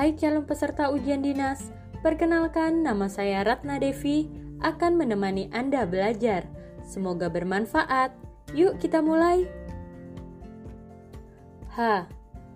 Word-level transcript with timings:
Hai 0.00 0.16
calon 0.16 0.48
peserta 0.48 0.88
ujian 0.88 1.20
dinas, 1.20 1.76
perkenalkan 2.00 2.80
nama 2.80 3.04
saya 3.12 3.44
Ratna 3.44 3.76
Devi 3.76 4.32
akan 4.64 4.96
menemani 4.96 5.52
Anda 5.52 5.84
belajar. 5.84 6.48
Semoga 6.80 7.28
bermanfaat. 7.28 8.08
Yuk 8.56 8.80
kita 8.80 9.04
mulai. 9.04 9.44
H. 11.76 12.08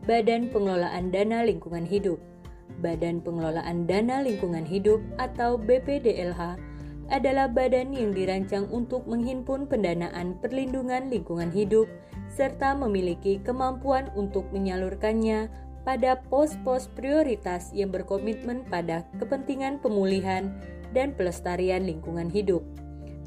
Badan 0.09 0.49
Pengelolaan 0.57 1.13
Dana 1.13 1.45
Lingkungan 1.45 1.85
Hidup 1.85 2.17
Badan 2.81 3.21
Pengelolaan 3.21 3.85
Dana 3.85 4.25
Lingkungan 4.25 4.65
Hidup 4.65 5.05
atau 5.21 5.61
BPDLH 5.61 6.57
adalah 7.13 7.53
badan 7.53 7.93
yang 7.93 8.17
dirancang 8.17 8.65
untuk 8.73 9.05
menghimpun 9.05 9.69
pendanaan 9.69 10.41
perlindungan 10.41 11.13
lingkungan 11.13 11.53
hidup 11.53 11.85
serta 12.33 12.73
memiliki 12.73 13.37
kemampuan 13.45 14.09
untuk 14.17 14.49
menyalurkannya 14.49 15.53
pada 15.85 16.19
pos-pos 16.33 16.89
prioritas 16.97 17.71
yang 17.77 17.93
berkomitmen 17.93 18.65
pada 18.73 19.05
kepentingan 19.21 19.79
pemulihan 19.85 20.51
dan 20.97 21.13
pelestarian 21.13 21.85
lingkungan 21.85 22.33
hidup. 22.33 22.65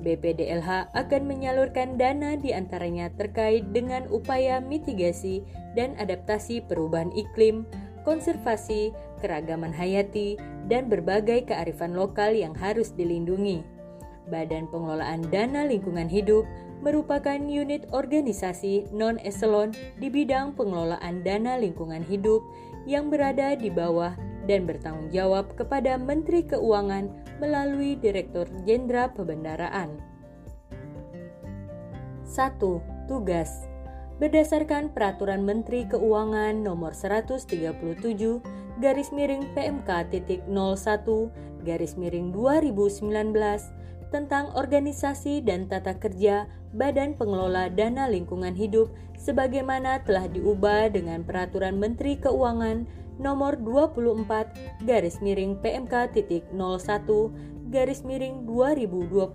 BPDLH 0.02 0.94
akan 0.94 1.22
menyalurkan 1.26 1.98
dana 1.98 2.38
di 2.38 2.54
antaranya 2.54 3.10
terkait 3.18 3.66
dengan 3.74 4.06
upaya 4.14 4.62
mitigasi 4.62 5.42
dan 5.74 5.98
adaptasi 5.98 6.62
perubahan 6.66 7.10
iklim, 7.18 7.66
konservasi, 8.06 8.94
keragaman 9.22 9.74
hayati, 9.74 10.38
dan 10.70 10.88
berbagai 10.88 11.50
kearifan 11.50 11.98
lokal 11.98 12.34
yang 12.34 12.54
harus 12.54 12.94
dilindungi. 12.94 13.66
Badan 14.28 14.68
Pengelolaan 14.68 15.28
Dana 15.32 15.64
Lingkungan 15.64 16.12
Hidup 16.12 16.44
merupakan 16.81 17.38
unit 17.38 17.90
organisasi 17.90 18.90
non-eselon 18.94 19.73
di 19.98 20.08
bidang 20.08 20.54
pengelolaan 20.54 21.26
dana 21.26 21.58
lingkungan 21.58 22.05
hidup 22.05 22.41
yang 22.85 23.10
berada 23.12 23.57
di 23.57 23.68
bawah 23.68 24.13
dan 24.48 24.63
bertanggung 24.63 25.12
jawab 25.12 25.52
kepada 25.60 25.99
Menteri 25.99 26.46
Keuangan 26.48 27.12
melalui 27.43 27.99
Direktur 27.99 28.48
Jenderal 28.63 29.12
Pembendaraan. 29.12 29.91
1. 32.27 32.60
Tugas 33.07 33.68
Berdasarkan 34.18 34.90
Peraturan 34.91 35.46
Menteri 35.46 35.85
Keuangan 35.85 36.57
Nomor 36.57 36.96
137 36.96 37.54
garis 38.82 39.09
miring 39.13 39.46
PMK 39.54 39.90
titik 40.09 40.41
01 40.49 41.65
garis 41.65 41.93
miring 41.98 42.34
2019 42.34 43.04
tentang 44.09 44.55
organisasi 44.55 45.43
dan 45.43 45.68
tata 45.68 45.99
kerja 45.99 46.48
Badan 46.78 47.18
Pengelola 47.18 47.74
Dana 47.74 48.06
Lingkungan 48.06 48.54
Hidup 48.54 48.94
sebagaimana 49.18 50.06
telah 50.06 50.30
diubah 50.30 50.94
dengan 50.94 51.26
Peraturan 51.26 51.82
Menteri 51.82 52.22
Keuangan 52.22 52.86
Nomor 53.18 53.58
24 53.66 54.86
garis 54.86 55.18
miring 55.26 55.58
PMK 55.58 56.14
titik 56.14 56.46
01 56.54 57.74
garis 57.74 58.05
miring 58.05 58.46
2021 58.46 59.26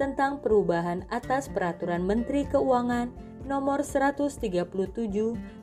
tentang 0.00 0.40
perubahan 0.40 1.04
atas 1.12 1.52
Peraturan 1.52 2.00
Menteri 2.08 2.48
Keuangan 2.48 3.12
Nomor 3.44 3.84
137 3.84 4.40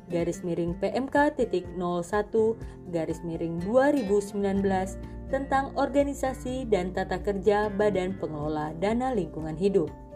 garis 0.06 0.40
miring 0.46 0.78
PMK 0.78 1.34
titik 1.34 1.66
01 1.74 2.94
garis 2.94 3.26
miring 3.26 3.58
2019 3.66 5.34
tentang 5.34 5.74
organisasi 5.74 6.70
dan 6.70 6.94
tata 6.94 7.18
kerja 7.26 7.74
Badan 7.74 8.22
Pengelola 8.22 8.78
Dana 8.78 9.14
Lingkungan 9.18 9.58
Hidup. 9.58 10.09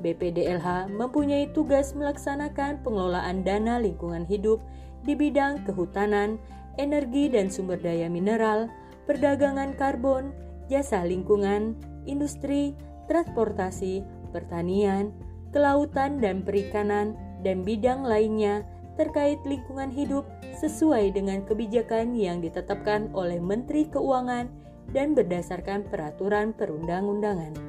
BPDLH 0.00 0.92
mempunyai 0.92 1.48
tugas 1.56 1.96
melaksanakan 1.96 2.84
pengelolaan 2.84 3.40
dana 3.42 3.80
lingkungan 3.80 4.28
hidup 4.28 4.60
di 5.06 5.16
bidang 5.16 5.64
kehutanan, 5.64 6.36
energi 6.76 7.32
dan 7.32 7.48
sumber 7.48 7.80
daya 7.80 8.10
mineral, 8.10 8.68
perdagangan 9.08 9.72
karbon, 9.78 10.34
jasa 10.68 11.06
lingkungan, 11.06 11.78
industri, 12.04 12.74
transportasi, 13.06 14.02
pertanian, 14.34 15.14
kelautan 15.54 16.18
dan 16.20 16.42
perikanan, 16.42 17.16
dan 17.40 17.62
bidang 17.62 18.02
lainnya 18.02 18.66
terkait 18.96 19.38
lingkungan 19.44 19.92
hidup 19.92 20.24
sesuai 20.56 21.12
dengan 21.12 21.44
kebijakan 21.44 22.16
yang 22.16 22.40
ditetapkan 22.40 23.12
oleh 23.12 23.36
Menteri 23.36 23.86
Keuangan 23.86 24.48
dan 24.90 25.12
berdasarkan 25.12 25.84
peraturan 25.86 26.56
perundang-undangan. 26.56 27.65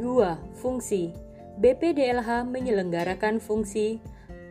2. 0.00 0.56
Fungsi 0.58 1.12
BPDLH 1.60 2.48
menyelenggarakan 2.48 3.36
fungsi 3.38 4.00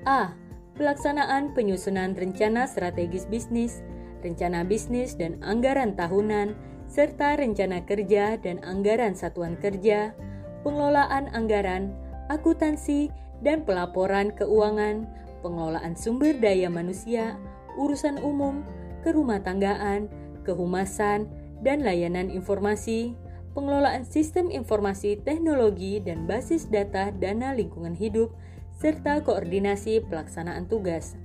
A. 0.06 0.38
Pelaksanaan 0.78 1.52
penyusunan 1.52 2.16
rencana 2.16 2.64
strategis 2.64 3.28
bisnis, 3.28 3.84
rencana 4.24 4.64
bisnis 4.64 5.18
dan 5.18 5.36
anggaran 5.44 5.98
tahunan, 5.98 6.56
serta 6.88 7.36
rencana 7.36 7.84
kerja 7.84 8.40
dan 8.40 8.64
anggaran 8.64 9.12
satuan 9.12 9.60
kerja, 9.60 10.16
pengelolaan 10.64 11.28
anggaran, 11.36 11.92
akuntansi, 12.32 13.12
dan 13.44 13.68
pelaporan 13.68 14.32
keuangan, 14.32 15.04
pengelolaan 15.44 16.00
sumber 16.00 16.32
daya 16.40 16.72
manusia, 16.72 17.36
urusan 17.76 18.20
umum, 18.24 18.64
kerumah 19.04 19.44
tanggaan, 19.44 20.08
kehumasan, 20.48 21.28
dan 21.60 21.84
layanan 21.84 22.32
informasi, 22.32 23.20
pengelolaan 23.60 24.08
sistem 24.08 24.48
informasi 24.48 25.20
teknologi 25.20 26.00
dan 26.00 26.24
basis 26.24 26.72
data 26.72 27.12
dana 27.12 27.52
lingkungan 27.52 27.92
hidup, 27.92 28.32
serta 28.80 29.20
koordinasi 29.20 30.00
pelaksanaan 30.08 30.72
tugas. 30.72 31.20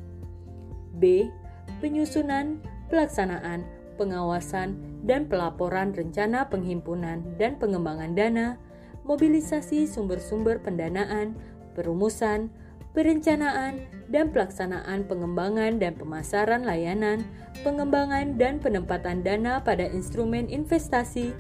B. 0.98 1.30
Penyusunan, 1.78 2.58
pelaksanaan, 2.90 3.62
pengawasan, 3.94 4.74
dan 5.06 5.30
pelaporan 5.30 5.94
rencana 5.94 6.50
penghimpunan 6.50 7.22
dan 7.38 7.54
pengembangan 7.62 8.18
dana, 8.18 8.58
mobilisasi 9.06 9.86
sumber-sumber 9.86 10.58
pendanaan, 10.58 11.38
perumusan, 11.78 12.50
perencanaan 12.98 13.78
dan 14.10 14.34
pelaksanaan 14.34 15.06
pengembangan 15.06 15.78
dan 15.78 15.94
pemasaran 15.94 16.66
layanan, 16.66 17.22
pengembangan 17.62 18.34
dan 18.34 18.58
penempatan 18.58 19.22
dana 19.22 19.62
pada 19.62 19.86
instrumen 19.86 20.50
investasi, 20.50 21.30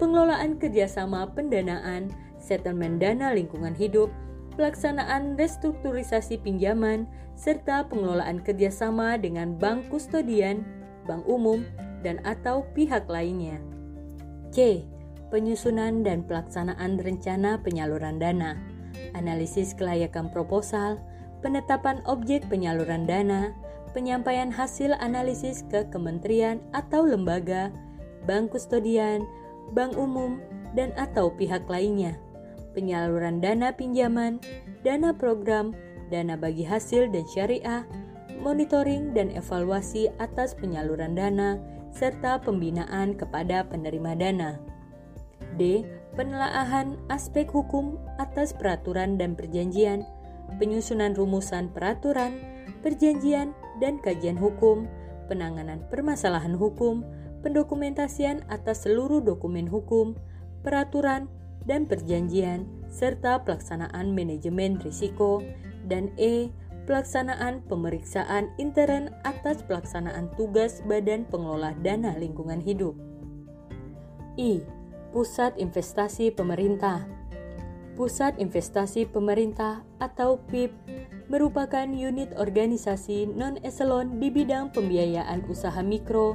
pengelolaan 0.00 0.56
kerjasama 0.56 1.28
pendanaan, 1.36 2.08
settlement 2.40 2.98
dana 2.98 3.36
lingkungan 3.36 3.76
hidup, 3.76 4.08
pelaksanaan 4.56 5.36
restrukturisasi 5.36 6.40
pinjaman, 6.40 7.04
serta 7.36 7.84
pengelolaan 7.86 8.40
kerjasama 8.40 9.20
dengan 9.20 9.54
bank 9.60 9.92
kustodian, 9.92 10.64
bank 11.04 11.22
umum, 11.28 11.62
dan 12.00 12.16
atau 12.24 12.64
pihak 12.72 13.04
lainnya. 13.12 13.60
C. 14.50 14.88
Penyusunan 15.28 16.02
dan 16.02 16.26
pelaksanaan 16.26 16.98
rencana 16.98 17.62
penyaluran 17.62 18.18
dana 18.18 18.58
analisis 19.14 19.74
kelayakan 19.74 20.30
proposal, 20.30 20.98
penetapan 21.40 22.02
objek 22.06 22.44
penyaluran 22.46 23.06
dana, 23.06 23.54
penyampaian 23.96 24.52
hasil 24.52 24.94
analisis 24.98 25.66
ke 25.66 25.86
kementerian 25.90 26.62
atau 26.70 27.02
lembaga, 27.02 27.72
bank 28.26 28.54
kustodian, 28.54 29.24
bank 29.72 29.96
umum, 29.96 30.42
dan 30.74 30.94
atau 30.94 31.34
pihak 31.34 31.66
lainnya, 31.66 32.14
penyaluran 32.72 33.42
dana 33.42 33.74
pinjaman, 33.74 34.38
dana 34.86 35.10
program, 35.10 35.74
dana 36.10 36.38
bagi 36.38 36.62
hasil 36.62 37.10
dan 37.10 37.26
syariah, 37.26 37.82
monitoring 38.40 39.12
dan 39.12 39.30
evaluasi 39.34 40.08
atas 40.22 40.54
penyaluran 40.54 41.18
dana, 41.18 41.58
serta 41.90 42.38
pembinaan 42.38 43.18
kepada 43.18 43.66
penerima 43.66 44.14
dana. 44.14 44.50
D 45.58 45.82
penelaahan 46.14 46.98
aspek 47.10 47.50
hukum 47.50 47.98
atas 48.22 48.54
peraturan 48.54 49.18
dan 49.18 49.34
perjanjian, 49.34 50.06
penyusunan 50.58 51.14
rumusan 51.14 51.70
peraturan, 51.70 52.38
perjanjian, 52.82 53.54
dan 53.82 53.98
kajian 53.98 54.38
hukum, 54.38 54.86
penanganan 55.26 55.82
permasalahan 55.90 56.54
hukum, 56.54 57.02
pendokumentasian 57.40 58.44
atas 58.48 58.84
seluruh 58.88 59.24
dokumen 59.24 59.68
hukum, 59.68 60.16
peraturan, 60.64 61.28
dan 61.68 61.84
perjanjian, 61.84 62.64
serta 62.88 63.44
pelaksanaan 63.44 64.12
manajemen 64.16 64.80
risiko, 64.80 65.44
dan 65.88 66.12
E. 66.16 66.52
Pelaksanaan 66.88 67.62
pemeriksaan 67.70 68.50
intern 68.58 69.14
atas 69.22 69.62
pelaksanaan 69.62 70.32
tugas 70.34 70.82
Badan 70.88 71.22
Pengelola 71.28 71.70
Dana 71.86 72.18
Lingkungan 72.18 72.58
Hidup. 72.58 72.98
I 74.34 74.64
Pusat 75.14 75.60
Investasi 75.62 76.34
Pemerintah. 76.34 77.06
Pusat 77.94 78.42
Investasi 78.42 79.06
Pemerintah 79.06 79.86
atau 80.02 80.42
PIP 80.50 80.74
merupakan 81.30 81.86
unit 81.86 82.34
organisasi 82.34 83.28
non-eselon 83.28 84.18
di 84.18 84.34
bidang 84.34 84.74
pembiayaan 84.74 85.46
usaha 85.46 85.78
mikro, 85.86 86.34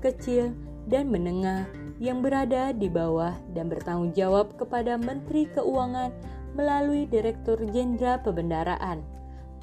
kecil, 0.00 0.54
dan 0.86 1.10
menengah 1.10 1.66
yang 1.98 2.22
berada 2.22 2.70
di 2.70 2.86
bawah 2.86 3.34
dan 3.56 3.66
bertanggung 3.66 4.14
jawab 4.14 4.54
kepada 4.54 4.94
Menteri 4.94 5.50
Keuangan 5.50 6.14
melalui 6.54 7.04
Direktur 7.10 7.58
Jenderal 7.74 8.22
Pembendaraan. 8.22 9.02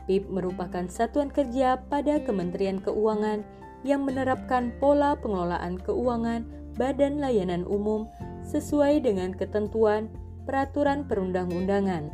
PIP 0.04 0.28
merupakan 0.28 0.84
satuan 0.92 1.32
kerja 1.32 1.80
pada 1.88 2.20
Kementerian 2.20 2.84
Keuangan 2.84 3.42
yang 3.88 4.04
menerapkan 4.04 4.76
pola 4.80 5.16
pengelolaan 5.16 5.80
keuangan 5.80 6.44
badan 6.76 7.20
layanan 7.24 7.64
umum 7.68 8.08
sesuai 8.44 9.04
dengan 9.04 9.32
ketentuan 9.32 10.12
peraturan 10.44 11.08
perundang-undangan. 11.08 12.12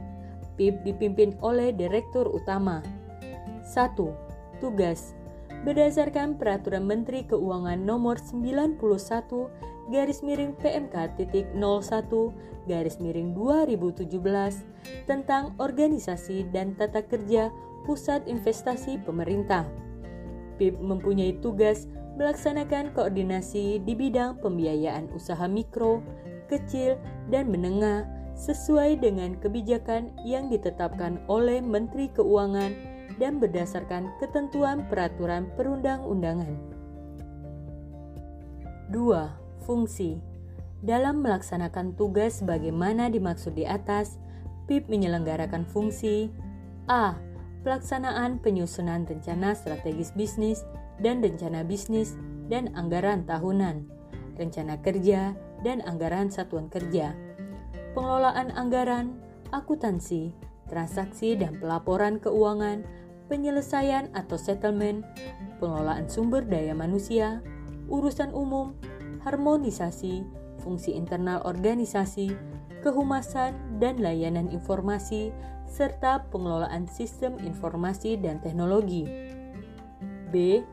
PIP 0.57 0.85
dipimpin 0.85 1.33
oleh 1.41 1.73
Direktur 1.73 2.29
Utama. 2.29 2.83
1. 3.65 3.95
Tugas 4.59 5.17
Berdasarkan 5.59 6.39
Peraturan 6.39 6.87
Menteri 6.87 7.27
Keuangan 7.27 7.83
Nomor 7.83 8.15
91 8.15 8.79
garis 9.91 10.23
miring 10.23 10.55
PMK 10.55 11.19
titik 11.19 11.51
01 11.51 12.07
garis 12.63 12.95
miring 13.03 13.35
2017 13.35 14.07
tentang 15.03 15.51
organisasi 15.59 16.47
dan 16.55 16.79
tata 16.79 17.03
kerja 17.03 17.51
pusat 17.83 18.23
investasi 18.31 19.03
pemerintah. 19.03 19.67
PIP 20.55 20.79
mempunyai 20.79 21.35
tugas 21.43 21.91
melaksanakan 22.15 22.95
koordinasi 22.95 23.83
di 23.83 23.93
bidang 23.99 24.39
pembiayaan 24.39 25.11
usaha 25.11 25.43
mikro, 25.43 25.99
kecil, 26.47 26.95
dan 27.27 27.51
menengah 27.51 28.07
sesuai 28.39 29.03
dengan 29.03 29.35
kebijakan 29.43 30.15
yang 30.23 30.47
ditetapkan 30.47 31.19
oleh 31.27 31.59
Menteri 31.59 32.07
Keuangan 32.15 32.88
dan 33.19 33.37
berdasarkan 33.37 34.15
ketentuan 34.17 34.87
peraturan 34.87 35.51
perundang-undangan. 35.59 36.55
2. 38.89 38.97
Fungsi 39.67 40.17
Dalam 40.81 41.21
melaksanakan 41.21 41.93
tugas 41.99 42.41
sebagaimana 42.41 43.11
dimaksud 43.11 43.53
di 43.53 43.67
atas, 43.67 44.17
PIP 44.65 44.87
menyelenggarakan 44.89 45.67
fungsi 45.67 46.31
A. 46.87 47.13
Pelaksanaan 47.61 48.39
penyusunan 48.39 49.03
rencana 49.03 49.51
strategis 49.51 50.15
bisnis 50.15 50.63
dan 51.03 51.19
rencana 51.19 51.67
bisnis 51.67 52.15
dan 52.47 52.71
anggaran 52.73 53.27
tahunan, 53.27 53.83
rencana 54.39 54.79
kerja 54.79 55.35
dan 55.61 55.83
anggaran 55.83 56.31
satuan 56.31 56.71
kerja, 56.71 57.11
pengelolaan 57.91 58.55
anggaran, 58.55 59.19
akuntansi, 59.51 60.31
transaksi 60.71 61.35
dan 61.35 61.59
pelaporan 61.59 62.17
keuangan, 62.21 62.87
penyelesaian 63.29 64.09
atau 64.17 64.35
settlement, 64.35 65.05
pengelolaan 65.61 66.09
sumber 66.09 66.41
daya 66.43 66.73
manusia, 66.73 67.45
urusan 67.87 68.33
umum, 68.33 68.73
harmonisasi, 69.21 70.25
fungsi 70.65 70.97
internal 70.97 71.45
organisasi, 71.45 72.33
kehumasan 72.81 73.55
dan 73.77 74.01
layanan 74.01 74.49
informasi, 74.49 75.29
serta 75.69 76.25
pengelolaan 76.33 76.89
sistem 76.89 77.37
informasi 77.37 78.17
dan 78.17 78.41
teknologi. 78.41 79.05
B. 80.33 80.65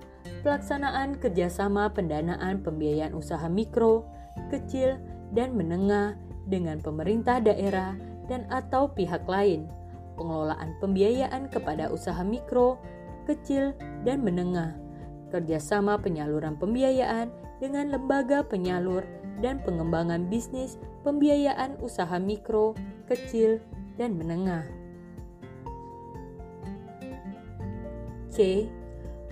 Pelaksanaan 0.42 1.22
kerjasama 1.22 1.92
pendanaan 1.94 2.64
pembiayaan 2.64 3.14
usaha 3.14 3.46
mikro, 3.46 4.08
kecil, 4.50 4.98
dan 5.30 5.54
menengah 5.54 6.18
dengan 6.46 6.78
pemerintah 6.78 7.42
daerah 7.42 7.94
dan 8.30 8.46
atau 8.50 8.90
pihak 8.90 9.26
lain 9.26 9.66
pengelolaan 10.16 10.74
pembiayaan 10.80 11.52
kepada 11.52 11.92
usaha 11.92 12.20
mikro, 12.24 12.80
kecil, 13.28 13.76
dan 14.02 14.24
menengah, 14.24 14.74
kerjasama 15.30 16.00
penyaluran 16.00 16.56
pembiayaan 16.56 17.30
dengan 17.60 17.92
lembaga 17.92 18.42
penyalur, 18.42 19.04
dan 19.44 19.60
pengembangan 19.60 20.32
bisnis 20.32 20.80
pembiayaan 21.04 21.76
usaha 21.84 22.16
mikro, 22.16 22.72
kecil, 23.04 23.60
dan 24.00 24.16
menengah. 24.16 24.64
C. 28.32 28.68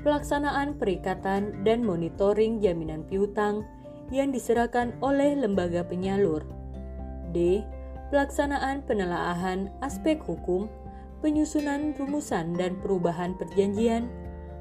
Pelaksanaan 0.04 0.76
perikatan 0.76 1.64
dan 1.64 1.81
monitoring 1.81 2.60
jaminan 2.60 3.08
piutang 3.08 3.64
yang 4.12 4.28
diserahkan 4.28 4.92
oleh 5.00 5.32
lembaga 5.32 5.81
penyalur. 5.81 6.44
D 7.32 7.64
pelaksanaan 8.12 8.84
penelaahan 8.84 9.72
aspek 9.80 10.20
hukum, 10.24 10.68
penyusunan 11.24 11.96
rumusan 11.96 12.52
dan 12.56 12.76
perubahan 12.80 13.36
perjanjian, 13.36 14.08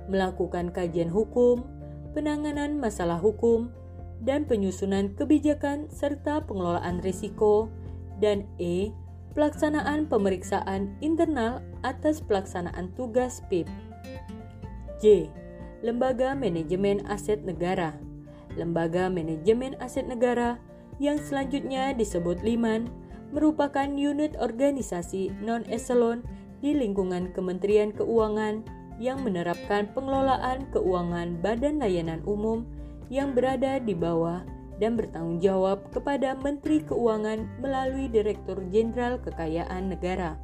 melakukan 0.08 0.72
kajian 0.72 1.12
hukum, 1.12 1.64
penanganan 2.16 2.80
masalah 2.80 3.20
hukum, 3.20 3.72
dan 4.24 4.48
penyusunan 4.48 5.12
kebijakan 5.20 5.92
serta 5.92 6.44
pengelolaan 6.48 7.04
risiko, 7.04 7.68
dan 8.24 8.48
E. 8.62 8.96
Pelaksanaan 9.34 10.06
pemeriksaan 10.06 10.94
internal 11.02 11.66
atas 11.82 12.22
pelaksanaan 12.22 12.94
tugas 12.94 13.42
PIP. 13.50 13.66
J. 15.02 15.26
Lembaga 15.84 16.32
Manajemen 16.32 17.04
Aset 17.12 17.44
Negara 17.44 17.98
Lembaga 18.56 19.12
Manajemen 19.12 19.76
Aset 19.84 20.08
Negara 20.08 20.62
yang 21.02 21.20
selanjutnya 21.20 21.92
disebut 21.92 22.40
LIMAN 22.40 22.88
merupakan 23.34 23.90
unit 23.90 24.38
organisasi 24.38 25.34
non-eselon 25.42 26.22
di 26.62 26.78
lingkungan 26.78 27.34
Kementerian 27.34 27.92
Keuangan 27.92 28.64
yang 29.02 29.26
menerapkan 29.26 29.90
pengelolaan 29.92 30.70
keuangan 30.70 31.42
badan 31.42 31.82
layanan 31.82 32.22
umum 32.30 32.64
yang 33.10 33.34
berada 33.34 33.82
di 33.82 33.98
bawah 33.98 34.46
dan 34.78 34.94
bertanggung 34.96 35.42
jawab 35.42 35.82
kepada 35.90 36.38
Menteri 36.38 36.86
Keuangan 36.86 37.46
melalui 37.60 38.08
Direktur 38.10 38.62
Jenderal 38.70 39.18
Kekayaan 39.22 39.92
Negara. 39.92 40.38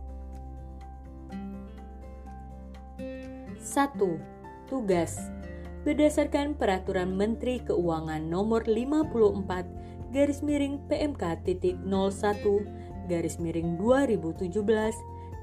1. 3.59 3.95
Tugas 4.65 5.17
Berdasarkan 5.85 6.57
Peraturan 6.57 7.15
Menteri 7.15 7.61
Keuangan 7.63 8.27
Nomor 8.27 8.67
54 8.67 10.11
garis 10.11 10.41
miring 10.41 10.81
PMK 10.89 11.23
titik 11.45 11.77
01 11.85 12.78
garis 13.09 13.41
miring 13.41 13.75
2017 13.81 14.61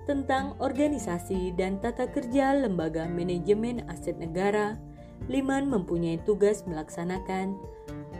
tentang 0.06 0.54
organisasi 0.62 1.50
dan 1.58 1.82
tata 1.82 2.06
kerja 2.06 2.54
lembaga 2.54 3.10
manajemen 3.10 3.82
aset 3.90 4.14
negara, 4.16 4.78
Liman 5.26 5.66
mempunyai 5.66 6.22
tugas 6.22 6.62
melaksanakan 6.68 7.58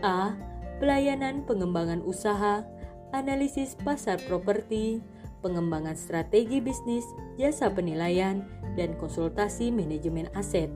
A. 0.02 0.34
Pelayanan 0.76 1.46
pengembangan 1.48 2.02
usaha, 2.04 2.66
analisis 3.14 3.78
pasar 3.80 4.20
properti, 4.28 5.00
pengembangan 5.40 5.96
strategi 5.96 6.60
bisnis, 6.60 7.06
jasa 7.40 7.72
penilaian, 7.72 8.44
dan 8.74 8.92
konsultasi 9.00 9.72
manajemen 9.72 10.28
aset. 10.36 10.68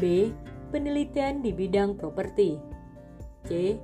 B. 0.00 0.32
Penelitian 0.72 1.44
di 1.44 1.52
bidang 1.52 2.00
properti. 2.00 2.56
C. 3.44 3.76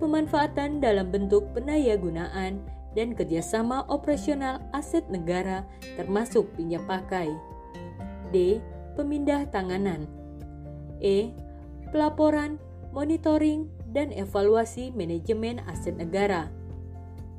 Pemanfaatan 0.00 0.80
dalam 0.80 1.12
bentuk 1.12 1.52
pendayagunaan 1.52 2.58
dan 2.94 3.12
kerjasama 3.12 3.84
operasional 3.90 4.62
aset 4.70 5.04
negara 5.10 5.66
termasuk 5.98 6.46
pinjam 6.54 6.82
pakai. 6.86 7.30
D. 8.30 8.58
Pemindah 8.94 9.50
tanganan. 9.50 10.06
E. 11.02 11.34
Pelaporan, 11.90 12.58
monitoring, 12.94 13.66
dan 13.90 14.10
evaluasi 14.14 14.94
manajemen 14.94 15.62
aset 15.66 15.94
negara. 15.98 16.50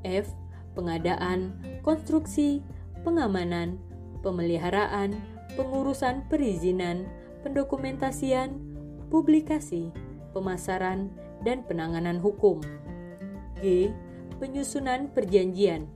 F. 0.04 0.32
Pengadaan, 0.76 1.56
konstruksi, 1.84 2.60
pengamanan, 3.08 3.80
pemeliharaan, 4.20 5.16
pengurusan 5.56 6.28
perizinan, 6.28 7.08
pendokumentasian, 7.48 8.60
publikasi, 9.08 9.92
pemasaran, 10.36 11.08
dan 11.48 11.64
penanganan 11.64 12.20
hukum. 12.20 12.60
G 13.64 13.96
penyusunan 14.38 15.12
perjanjian, 15.12 15.88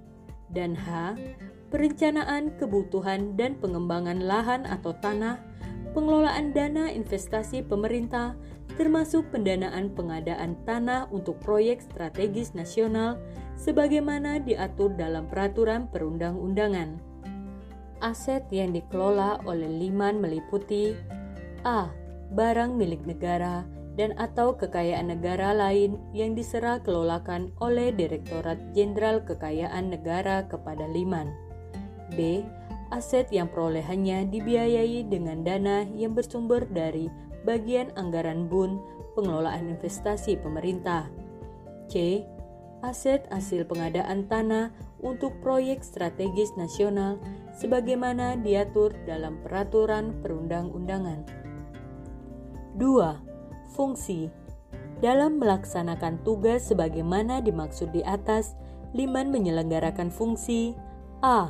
dan 0.51 0.73
H. 0.73 1.15
Perencanaan 1.69 2.57
kebutuhan 2.57 3.37
dan 3.37 3.53
pengembangan 3.61 4.25
lahan 4.25 4.65
atau 4.65 4.97
tanah, 4.97 5.37
pengelolaan 5.93 6.49
dana 6.49 6.89
investasi 6.89 7.61
pemerintah, 7.61 8.33
termasuk 8.73 9.29
pendanaan 9.29 9.93
pengadaan 9.93 10.57
tanah 10.65 11.05
untuk 11.13 11.37
proyek 11.43 11.83
strategis 11.85 12.57
nasional 12.57 13.21
sebagaimana 13.53 14.41
diatur 14.41 14.95
dalam 14.97 15.29
peraturan 15.29 15.85
perundang-undangan. 15.93 16.97
Aset 17.99 18.47
yang 18.49 18.71
dikelola 18.71 19.43
oleh 19.43 19.67
Liman 19.67 20.23
meliputi 20.23 20.95
A. 21.67 21.91
Barang 22.31 22.79
milik 22.79 23.03
negara 23.03 23.67
dan 23.99 24.15
atau 24.15 24.55
kekayaan 24.55 25.11
negara 25.11 25.51
lain 25.51 25.99
yang 26.15 26.31
diserah 26.31 26.79
kelolakan 26.79 27.51
oleh 27.59 27.91
Direktorat 27.91 28.55
Jenderal 28.71 29.19
Kekayaan 29.27 29.91
Negara 29.91 30.47
kepada 30.47 30.87
Liman. 30.87 31.35
B. 32.15 32.47
Aset 32.95 33.27
yang 33.35 33.51
perolehannya 33.51 34.31
dibiayai 34.31 35.03
dengan 35.03 35.43
dana 35.43 35.83
yang 35.99 36.15
bersumber 36.15 36.63
dari 36.71 37.11
bagian 37.43 37.91
anggaran 37.99 38.47
BUN 38.47 38.79
pengelolaan 39.19 39.67
investasi 39.67 40.39
pemerintah. 40.39 41.11
C. 41.91 42.23
Aset 42.79 43.27
hasil 43.27 43.67
pengadaan 43.67 44.31
tanah 44.31 44.71
untuk 45.03 45.35
proyek 45.43 45.83
strategis 45.83 46.55
nasional 46.55 47.19
sebagaimana 47.51 48.39
diatur 48.39 48.95
dalam 49.03 49.43
peraturan 49.43 50.15
perundang-undangan. 50.23 51.27
2 52.79 53.28
Fungsi 53.69 54.27
Dalam 54.99 55.39
melaksanakan 55.39 56.19
tugas 56.27 56.67
sebagaimana 56.67 57.39
dimaksud 57.39 57.95
di 57.95 58.03
atas, 58.03 58.57
Liman 58.91 59.29
menyelenggarakan 59.29 60.09
fungsi 60.09 60.73
A. 61.21 61.45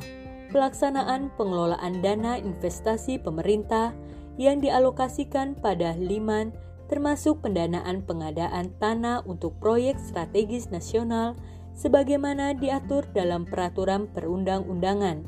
Pelaksanaan 0.52 1.32
pengelolaan 1.34 2.04
dana 2.04 2.36
investasi 2.36 3.16
pemerintah 3.22 3.96
yang 4.36 4.60
dialokasikan 4.60 5.56
pada 5.56 5.96
Liman 5.96 6.52
termasuk 6.90 7.38
pendanaan 7.46 8.02
pengadaan 8.02 8.74
tanah 8.82 9.22
untuk 9.22 9.54
proyek 9.62 9.94
strategis 10.02 10.74
nasional 10.74 11.38
sebagaimana 11.78 12.52
diatur 12.58 13.06
dalam 13.14 13.46
peraturan 13.46 14.10
perundang-undangan, 14.10 15.22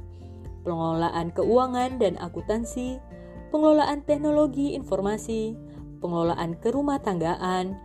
pengelolaan 0.66 1.30
keuangan 1.30 2.02
dan 2.02 2.18
akuntansi, 2.18 2.98
pengelolaan 3.54 4.02
teknologi 4.02 4.74
informasi, 4.74 5.54
pengelolaan 6.02 6.58
kerumah 6.58 6.98
tanggaan, 6.98 7.78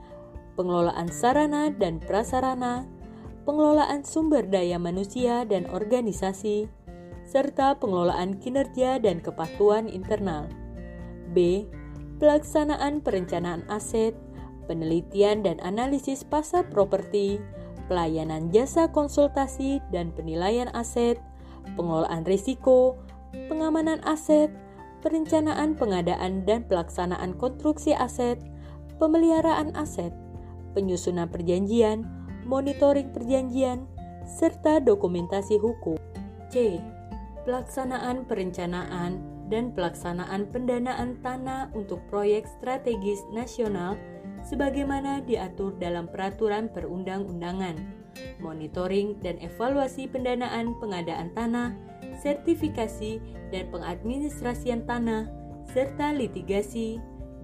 pengelolaan 0.57 1.07
sarana 1.13 1.69
dan 1.69 2.01
prasarana, 2.01 2.89
pengelolaan 3.45 4.01
sumber 4.01 4.43
daya 4.49 4.81
manusia 4.81 5.45
dan 5.45 5.69
organisasi, 5.69 6.67
serta 7.23 7.77
pengelolaan 7.77 8.41
kinerja 8.41 8.97
dan 8.97 9.21
kepatuhan 9.21 9.85
internal. 9.85 10.49
B 11.31 11.69
pelaksanaan 12.17 12.99
perencanaan 13.05 13.61
aset, 13.69 14.17
penelitian 14.65 15.45
dan 15.45 15.61
analisis 15.61 16.25
pasar 16.25 16.65
properti, 16.67 17.37
pelayanan 17.87 18.49
jasa 18.49 18.89
konsultasi 18.89 19.79
dan 19.93 20.11
penilaian 20.11 20.67
aset, 20.73 21.21
pengelolaan 21.77 22.25
risiko, 22.25 22.97
pengamanan 23.47 24.01
aset, 24.03 24.49
perencanaan 25.01 25.77
pengadaan 25.77 26.43
dan 26.45 26.65
pelaksanaan 26.65 27.37
konstruksi 27.37 27.93
aset, 27.93 28.41
pemeliharaan 28.97 29.73
aset, 29.77 30.11
penyusunan 30.73 31.29
perjanjian, 31.29 32.05
monitoring 32.45 33.09
perjanjian, 33.13 33.85
serta 34.27 34.83
dokumentasi 34.83 35.57
hukum. 35.57 35.95
C. 36.51 36.79
Pelaksanaan 37.47 38.27
perencanaan 38.27 39.23
dan 39.47 39.71
pelaksanaan 39.71 40.51
pendanaan 40.51 41.15
tanah 41.23 41.71
untuk 41.71 42.03
proyek 42.11 42.43
strategis 42.59 43.23
nasional 43.31 43.95
sebagaimana 44.43 45.23
diatur 45.23 45.75
dalam 45.79 46.11
peraturan 46.11 46.67
perundang-undangan, 46.71 47.79
monitoring 48.43 49.15
dan 49.23 49.39
evaluasi 49.39 50.07
pendanaan 50.11 50.75
pengadaan 50.79 51.31
tanah, 51.35 51.75
sertifikasi 52.19 53.21
dan 53.53 53.69
pengadministrasian 53.71 54.83
tanah, 54.83 55.29
serta 55.71 56.11
litigasi, 56.11 56.97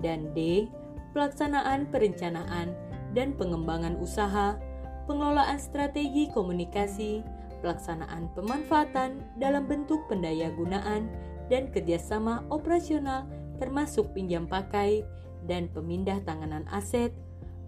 dan 0.03 0.34
D. 0.36 0.68
Pelaksanaan 1.13 1.88
perencanaan 1.94 2.74
dan 3.13 3.38
pengembangan 3.38 3.96
usaha, 4.01 4.58
pengelolaan 5.06 5.62
strategi 5.62 6.27
komunikasi, 6.34 7.22
pelaksanaan 7.62 8.34
pemanfaatan 8.34 9.22
dalam 9.38 9.70
bentuk 9.70 10.03
pendaya 10.10 10.50
gunaan 10.58 11.08
dan 11.48 11.70
kerjasama 11.70 12.44
operasional 12.50 13.24
termasuk 13.62 14.10
pinjam 14.12 14.50
pakai 14.50 15.06
dan 15.48 15.70
pemindah 15.72 16.20
tanganan 16.25 16.68
aset, 16.72 17.13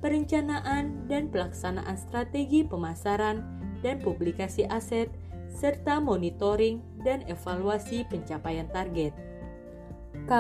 perencanaan 0.04 1.08
dan 1.08 1.32
pelaksanaan 1.32 1.96
strategi 1.96 2.66
pemasaran 2.66 3.46
dan 3.80 4.02
publikasi 4.02 4.66
aset, 4.68 5.08
serta 5.56 6.04
monitoring 6.04 6.84
dan 7.08 7.24
evaluasi 7.32 8.04
pencapaian 8.12 8.68
target. 8.76 9.16
K. 10.28 10.32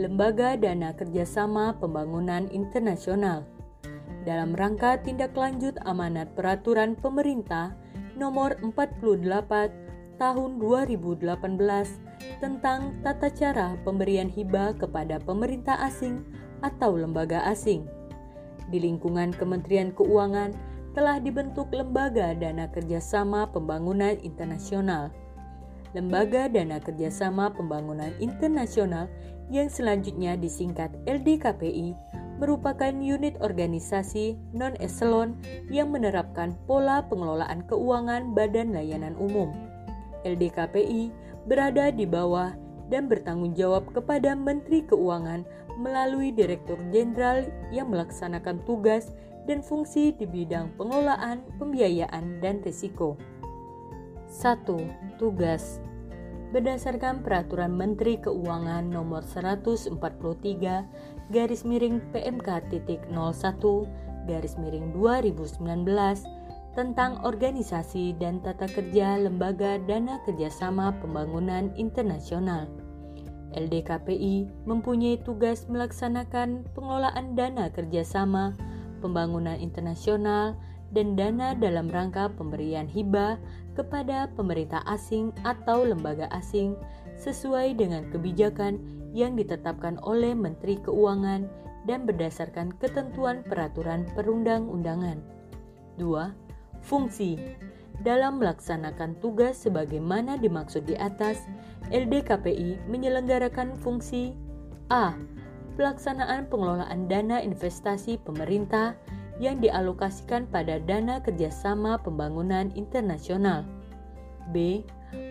Lembaga 0.00 0.56
Dana 0.56 0.96
Kerjasama 0.96 1.76
Pembangunan 1.76 2.48
Internasional 2.48 3.44
dalam 4.24 4.52
rangka 4.52 5.00
tindak 5.00 5.32
lanjut 5.32 5.76
amanat 5.88 6.32
peraturan 6.36 6.92
pemerintah 6.96 7.72
nomor 8.16 8.56
48 8.60 10.20
tahun 10.20 10.50
2018 10.60 11.24
tentang 12.44 12.92
tata 13.00 13.28
cara 13.32 13.80
pemberian 13.80 14.28
hibah 14.28 14.76
kepada 14.76 15.16
pemerintah 15.24 15.80
asing 15.88 16.20
atau 16.60 16.92
lembaga 16.92 17.40
asing. 17.48 17.88
Di 18.68 18.76
lingkungan 18.76 19.32
Kementerian 19.32 19.96
Keuangan 19.96 20.52
telah 20.90 21.22
dibentuk 21.22 21.70
Lembaga 21.70 22.34
Dana 22.34 22.66
Kerjasama 22.66 23.46
Pembangunan 23.54 24.18
Internasional. 24.26 25.14
Lembaga 25.94 26.50
Dana 26.50 26.82
Kerjasama 26.82 27.54
Pembangunan 27.54 28.10
Internasional 28.18 29.06
yang 29.50 29.70
selanjutnya 29.70 30.38
disingkat 30.38 30.90
LDKPI 31.06 31.94
merupakan 32.38 32.94
unit 32.94 33.36
organisasi 33.42 34.38
non-eselon 34.56 35.36
yang 35.68 35.92
menerapkan 35.92 36.56
pola 36.64 37.04
pengelolaan 37.06 37.66
keuangan 37.68 38.32
Badan 38.32 38.72
Layanan 38.74 39.14
Umum. 39.20 39.52
LDKPI 40.24 41.12
berada 41.44 41.92
di 41.92 42.06
bawah 42.08 42.54
dan 42.90 43.06
bertanggung 43.06 43.54
jawab 43.54 43.86
kepada 43.94 44.34
Menteri 44.34 44.82
Keuangan 44.82 45.46
melalui 45.78 46.34
Direktur 46.34 46.76
Jenderal 46.90 47.46
yang 47.70 47.88
melaksanakan 47.88 48.60
tugas 48.66 49.14
dan 49.50 49.66
fungsi 49.66 50.14
di 50.14 50.30
bidang 50.30 50.70
pengelolaan, 50.78 51.42
pembiayaan, 51.58 52.38
dan 52.38 52.62
risiko. 52.62 53.18
1. 54.30 54.62
Tugas 55.18 55.82
Berdasarkan 56.54 57.26
Peraturan 57.26 57.74
Menteri 57.74 58.14
Keuangan 58.22 58.86
Nomor 58.86 59.26
143 59.26 59.98
garis 61.34 61.66
miring 61.66 61.98
PMK.01 62.14 63.10
garis 64.30 64.54
miring 64.54 64.94
2019 64.94 65.58
tentang 66.78 67.18
organisasi 67.26 68.14
dan 68.22 68.38
tata 68.38 68.70
kerja 68.70 69.18
Lembaga 69.18 69.82
Dana 69.82 70.22
Kerjasama 70.22 70.94
Pembangunan 71.02 71.74
Internasional. 71.74 72.70
LDKPI 73.50 74.46
mempunyai 74.62 75.18
tugas 75.26 75.66
melaksanakan 75.66 76.62
pengelolaan 76.70 77.34
dana 77.34 77.66
kerjasama, 77.66 78.54
pembangunan 79.00 79.56
internasional, 79.56 80.54
dan 80.92 81.14
dana 81.16 81.56
dalam 81.56 81.88
rangka 81.88 82.28
pemberian 82.34 82.86
hibah 82.86 83.38
kepada 83.78 84.28
pemerintah 84.34 84.82
asing 84.90 85.30
atau 85.46 85.86
lembaga 85.86 86.26
asing 86.34 86.74
sesuai 87.16 87.78
dengan 87.78 88.04
kebijakan 88.10 88.78
yang 89.14 89.38
ditetapkan 89.38 89.98
oleh 90.02 90.34
Menteri 90.34 90.78
Keuangan 90.82 91.46
dan 91.88 92.04
berdasarkan 92.04 92.76
ketentuan 92.76 93.40
peraturan 93.46 94.04
perundang-undangan. 94.12 95.22
2 95.96 96.84
Fungsi 96.84 97.36
dalam 98.00 98.40
melaksanakan 98.40 99.20
tugas 99.20 99.60
sebagaimana 99.60 100.40
dimaksud 100.40 100.88
di 100.88 100.96
atas, 100.96 101.44
LDKPI 101.92 102.88
menyelenggarakan 102.88 103.76
fungsi 103.76 104.32
A. 104.88 105.12
Pelaksanaan 105.80 106.44
pengelolaan 106.52 107.08
dana 107.08 107.40
investasi 107.40 108.20
pemerintah 108.20 108.92
yang 109.40 109.64
dialokasikan 109.64 110.44
pada 110.52 110.76
dana 110.76 111.24
kerjasama 111.24 111.96
pembangunan 112.04 112.68
internasional. 112.76 113.64
B. 114.52 114.84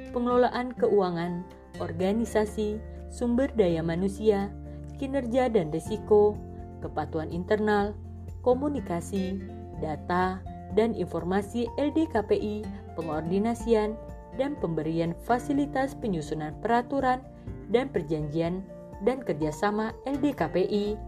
Pengelolaan 0.10 0.74
keuangan, 0.74 1.46
organisasi, 1.77 2.82
sumber 3.13 3.53
daya 3.53 3.86
manusia, 3.86 4.50
kinerja 4.98 5.53
dan 5.53 5.70
risiko, 5.70 6.34
kepatuhan 6.82 7.29
internal, 7.29 7.94
komunikasi, 8.41 9.38
data, 9.77 10.41
dan 10.74 10.98
informasi 10.98 11.70
LDKPI, 11.77 12.65
pengordinasian, 12.98 13.94
dan 14.41 14.58
pemberian 14.58 15.13
fasilitas 15.29 15.94
penyusunan 15.94 16.58
peraturan 16.58 17.22
dan 17.70 17.86
perjanjian 17.94 18.65
dan 19.03 19.24
kerjasama 19.24 19.96
LDKPI, 20.08 21.00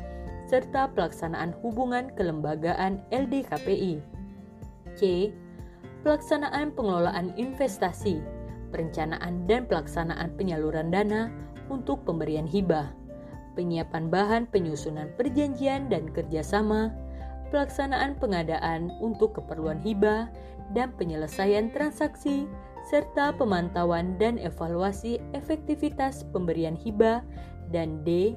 serta 0.48 0.91
pelaksanaan 0.91 1.55
hubungan 1.63 2.12
kelembagaan 2.19 3.00
LDKPI. 3.12 4.03
C. 5.00 5.31
Pelaksanaan 6.01 6.74
pengelolaan 6.74 7.31
investasi, 7.38 8.19
perencanaan 8.74 9.45
dan 9.45 9.69
pelaksanaan 9.69 10.33
penyaluran 10.36 10.89
dana 10.89 11.29
untuk 11.69 12.03
pemberian 12.03 12.50
hibah, 12.50 12.91
penyiapan 13.53 14.10
bahan 14.10 14.43
penyusunan 14.50 15.13
perjanjian 15.15 15.88
dan 15.88 16.10
kerjasama, 16.10 16.89
pelaksanaan 17.53 18.17
pengadaan 18.17 18.89
untuk 19.03 19.38
keperluan 19.38 19.77
hibah 19.83 20.31
dan 20.74 20.95
penyelesaian 20.95 21.69
transaksi, 21.69 22.48
serta 22.88 23.36
pemantauan 23.38 24.17
dan 24.17 24.41
evaluasi 24.41 25.21
efektivitas 25.38 26.25
pemberian 26.33 26.74
hibah, 26.74 27.21
dan 27.71 28.03
D. 28.03 28.35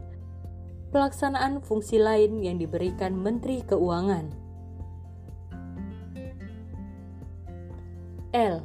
Pelaksanaan 0.95 1.59
fungsi 1.59 1.99
lain 1.99 2.39
yang 2.41 2.63
diberikan 2.63 3.19
Menteri 3.19 3.67
Keuangan. 3.67 4.31
L. 8.35 8.63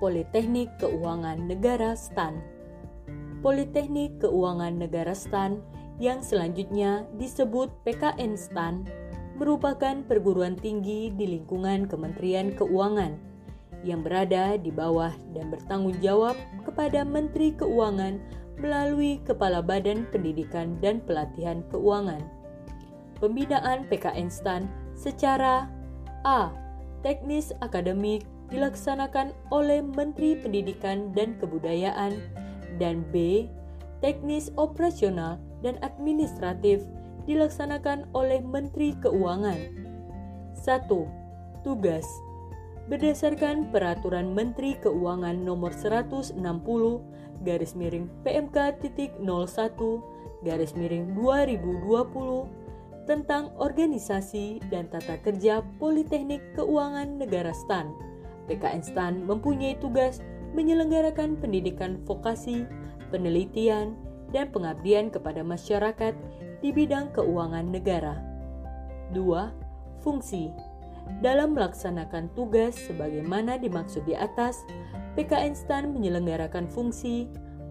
Politeknik 0.00 0.68
Keuangan 0.80 1.48
Negara 1.48 1.92
STAN 1.96 2.52
Politeknik 3.42 4.22
Keuangan 4.22 4.78
Negara 4.78 5.18
STAN 5.18 5.58
yang 5.98 6.22
selanjutnya 6.22 7.02
disebut 7.18 7.74
PKN 7.82 8.38
STAN, 8.38 8.86
merupakan 9.34 9.98
perguruan 10.06 10.54
tinggi 10.54 11.10
di 11.10 11.26
lingkungan 11.26 11.90
Kementerian 11.90 12.54
Keuangan 12.54 13.18
yang 13.82 14.06
berada 14.06 14.54
di 14.54 14.70
bawah 14.70 15.10
dan 15.34 15.50
bertanggung 15.50 15.98
jawab 15.98 16.38
kepada 16.62 17.02
Menteri 17.02 17.50
Keuangan 17.58 18.22
melalui 18.58 19.22
Kepala 19.24 19.64
Badan 19.64 20.04
Pendidikan 20.10 20.76
dan 20.82 21.00
Pelatihan 21.04 21.64
Keuangan. 21.72 22.20
Pembinaan 23.22 23.86
PKN 23.86 24.28
STAN 24.28 24.66
secara 24.98 25.70
A. 26.26 26.50
Teknis 27.02 27.50
akademik 27.62 28.26
dilaksanakan 28.52 29.32
oleh 29.50 29.80
Menteri 29.80 30.36
Pendidikan 30.38 31.10
dan 31.16 31.38
Kebudayaan 31.40 32.18
dan 32.76 33.06
B. 33.14 33.46
Teknis 34.02 34.50
operasional 34.58 35.38
dan 35.62 35.78
administratif 35.80 36.82
dilaksanakan 37.24 38.10
oleh 38.12 38.42
Menteri 38.42 38.98
Keuangan. 38.98 39.58
1. 40.58 40.90
Tugas 41.62 42.06
Berdasarkan 42.90 43.70
Peraturan 43.70 44.34
Menteri 44.34 44.74
Keuangan 44.82 45.38
Nomor 45.38 45.70
160 45.70 46.34
garis 47.42 47.74
miring 47.76 48.08
PMK 48.22 48.80
titik 48.80 49.12
01 49.20 49.78
garis 50.42 50.74
miring 50.74 51.14
2020 51.14 52.62
tentang 53.06 53.50
organisasi 53.58 54.62
dan 54.70 54.86
tata 54.86 55.18
kerja 55.22 55.62
Politeknik 55.82 56.42
Keuangan 56.54 57.18
Negara 57.18 57.50
STAN. 57.50 57.90
PKN 58.46 58.82
STAN 58.82 59.14
mempunyai 59.26 59.74
tugas 59.78 60.22
menyelenggarakan 60.54 61.38
pendidikan 61.40 61.98
vokasi, 62.06 62.66
penelitian, 63.10 63.96
dan 64.30 64.48
pengabdian 64.50 65.12
kepada 65.12 65.44
masyarakat 65.44 66.14
di 66.64 66.70
bidang 66.70 67.12
keuangan 67.12 67.68
negara. 67.68 68.16
2. 69.12 70.00
Fungsi 70.00 70.48
Dalam 71.20 71.52
melaksanakan 71.58 72.32
tugas 72.32 72.78
sebagaimana 72.88 73.58
dimaksud 73.58 74.06
di 74.06 74.14
atas, 74.16 74.62
PKN 75.18 75.52
STAN 75.52 75.92
menyelenggarakan 75.92 76.68
fungsi 76.68 77.28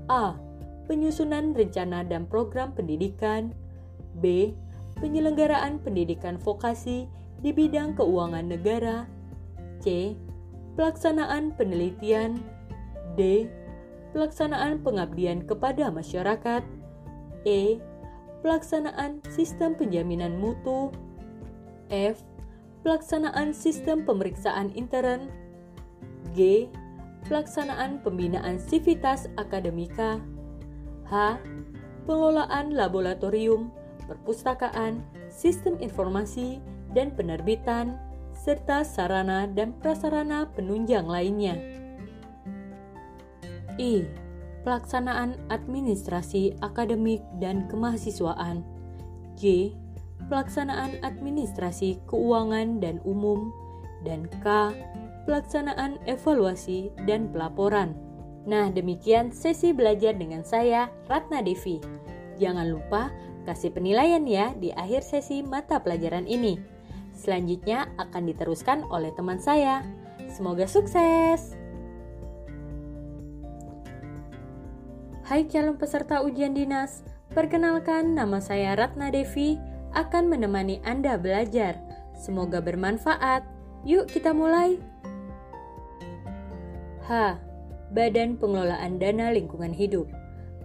A. 0.10 0.38
Penyusunan 0.86 1.56
rencana 1.56 2.04
dan 2.04 2.28
program 2.28 2.76
pendidikan 2.76 3.56
B. 4.20 4.52
Penyelenggaraan 5.00 5.82
pendidikan 5.82 6.38
vokasi 6.38 7.08
di 7.42 7.50
bidang 7.50 7.98
keuangan 7.98 8.46
negara 8.46 9.08
C. 9.82 10.14
Pelaksanaan 10.78 11.56
penelitian 11.58 12.38
D 13.18 13.50
pelaksanaan 14.12 14.84
pengabdian 14.84 15.44
kepada 15.48 15.90
masyarakat, 15.90 16.64
E. 17.48 17.80
Pelaksanaan 18.44 19.24
sistem 19.32 19.74
penjaminan 19.78 20.38
mutu, 20.38 20.92
F. 21.90 22.22
Pelaksanaan 22.82 23.54
sistem 23.56 24.04
pemeriksaan 24.04 24.74
intern, 24.76 25.32
G. 26.36 26.68
Pelaksanaan 27.28 28.02
pembinaan 28.02 28.58
sivitas 28.58 29.30
akademika, 29.38 30.20
H. 31.08 31.38
Pengelolaan 32.10 32.74
laboratorium, 32.74 33.70
perpustakaan, 34.10 35.06
sistem 35.30 35.78
informasi, 35.78 36.58
dan 36.92 37.14
penerbitan, 37.14 37.96
serta 38.34 38.82
sarana 38.82 39.46
dan 39.46 39.72
prasarana 39.78 40.50
penunjang 40.58 41.06
lainnya. 41.06 41.56
I. 43.78 44.04
Pelaksanaan 44.62 45.38
administrasi 45.50 46.58
akademik 46.62 47.22
dan 47.42 47.66
kemahasiswaan. 47.66 48.62
J. 49.38 49.74
Pelaksanaan 50.30 51.02
administrasi 51.02 51.98
keuangan 52.06 52.78
dan 52.78 53.02
umum. 53.02 53.50
Dan 54.06 54.30
K. 54.42 54.74
Pelaksanaan 55.30 56.02
evaluasi 56.10 56.90
dan 57.06 57.30
pelaporan. 57.30 57.94
Nah, 58.50 58.74
demikian 58.74 59.30
sesi 59.30 59.70
belajar 59.70 60.18
dengan 60.18 60.42
saya, 60.42 60.90
Ratna 61.06 61.46
Devi. 61.46 61.78
Jangan 62.42 62.74
lupa 62.74 63.14
kasih 63.46 63.70
penilaian 63.74 64.26
ya 64.26 64.54
di 64.58 64.74
akhir 64.74 65.06
sesi 65.06 65.46
mata 65.46 65.78
pelajaran 65.78 66.26
ini. 66.26 66.58
Selanjutnya 67.14 67.86
akan 68.02 68.34
diteruskan 68.34 68.82
oleh 68.90 69.14
teman 69.14 69.38
saya. 69.38 69.86
Semoga 70.26 70.66
sukses! 70.66 71.54
Hai 75.22 75.48
calon 75.48 75.78
peserta 75.78 76.26
ujian 76.26 76.58
dinas, 76.58 77.06
perkenalkan 77.32 78.18
nama 78.18 78.42
saya 78.44 78.76
Ratna 78.76 79.14
Devi 79.14 79.56
akan 79.94 80.28
menemani 80.28 80.82
Anda 80.84 81.16
belajar. 81.16 81.78
Semoga 82.18 82.60
bermanfaat. 82.60 83.46
Yuk 83.88 84.10
kita 84.12 84.36
mulai. 84.36 84.91
H. 87.02 87.38
Badan 87.92 88.38
Pengelolaan 88.38 89.02
Dana 89.02 89.34
Lingkungan 89.34 89.74
Hidup. 89.74 90.06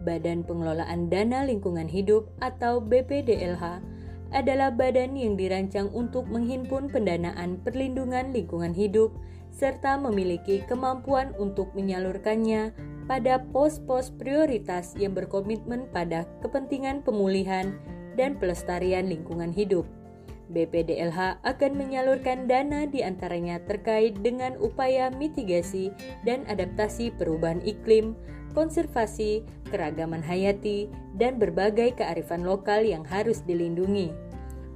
Badan 0.05 0.45
Pengelolaan 0.45 1.09
Dana 1.09 1.49
Lingkungan 1.49 1.89
Hidup 1.89 2.29
atau 2.45 2.79
BPDLH 2.79 3.81
adalah 4.37 4.69
badan 4.75 5.17
yang 5.17 5.39
dirancang 5.39 5.89
untuk 5.97 6.29
menghimpun 6.29 6.93
pendanaan 6.93 7.63
perlindungan 7.63 8.35
lingkungan 8.35 8.75
hidup 8.75 9.15
serta 9.55 9.97
memiliki 9.97 10.61
kemampuan 10.67 11.33
untuk 11.41 11.73
menyalurkannya 11.73 12.75
pada 13.07 13.41
pos-pos 13.55 14.13
prioritas 14.13 14.93
yang 14.99 15.15
berkomitmen 15.15 15.89
pada 15.95 16.27
kepentingan 16.43 17.01
pemulihan 17.07 17.73
dan 18.19 18.37
pelestarian 18.37 19.09
lingkungan 19.09 19.55
hidup. 19.55 19.87
BPDLH 20.51 21.43
akan 21.43 21.73
menyalurkan 21.75 22.47
dana 22.47 22.87
di 22.87 23.03
antaranya 23.03 23.59
terkait 23.67 24.19
dengan 24.23 24.55
upaya 24.63 25.11
mitigasi 25.11 25.91
dan 26.23 26.47
adaptasi 26.47 27.11
perubahan 27.19 27.59
iklim, 27.67 28.15
konservasi, 28.55 29.43
keragaman 29.69 30.23
hayati, 30.23 30.87
dan 31.19 31.37
berbagai 31.43 31.99
kearifan 31.99 32.47
lokal 32.47 32.87
yang 32.87 33.03
harus 33.03 33.43
dilindungi. 33.43 34.15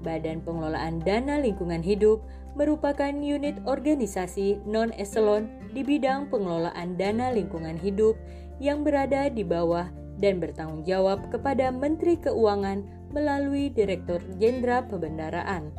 Badan 0.00 0.40
Pengelolaan 0.42 1.04
Dana 1.04 1.38
Lingkungan 1.38 1.85
Hidup 1.85 2.24
merupakan 2.59 3.12
unit 3.14 3.62
organisasi 3.62 4.59
non-eselon 4.66 5.46
di 5.70 5.87
bidang 5.87 6.26
pengelolaan 6.33 6.98
dana 6.98 7.30
lingkungan 7.30 7.78
hidup 7.78 8.18
yang 8.59 8.83
berada 8.83 9.30
di 9.30 9.46
bawah 9.46 9.87
dan 10.18 10.42
bertanggung 10.42 10.83
jawab 10.85 11.30
kepada 11.30 11.70
Menteri 11.70 12.18
Keuangan 12.18 12.99
melalui 13.11 13.70
Direktur 13.70 14.23
Jenderal 14.38 14.87
Pembendaraan. 14.87 15.70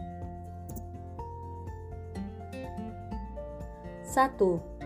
1. 4.12 4.36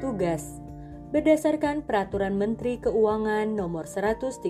Tugas 0.01 0.61
berdasarkan 1.09 1.81
Peraturan 1.81 2.35
Menteri 2.35 2.75
Keuangan 2.77 3.47
Nomor 3.47 3.89
137 3.89 4.43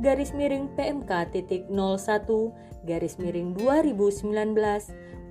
garis 0.00 0.30
miring 0.32 0.72
PMK 0.72 1.10
titik 1.30 1.68
01 1.70 2.88
garis 2.88 3.14
miring 3.20 3.52
2019 3.54 4.24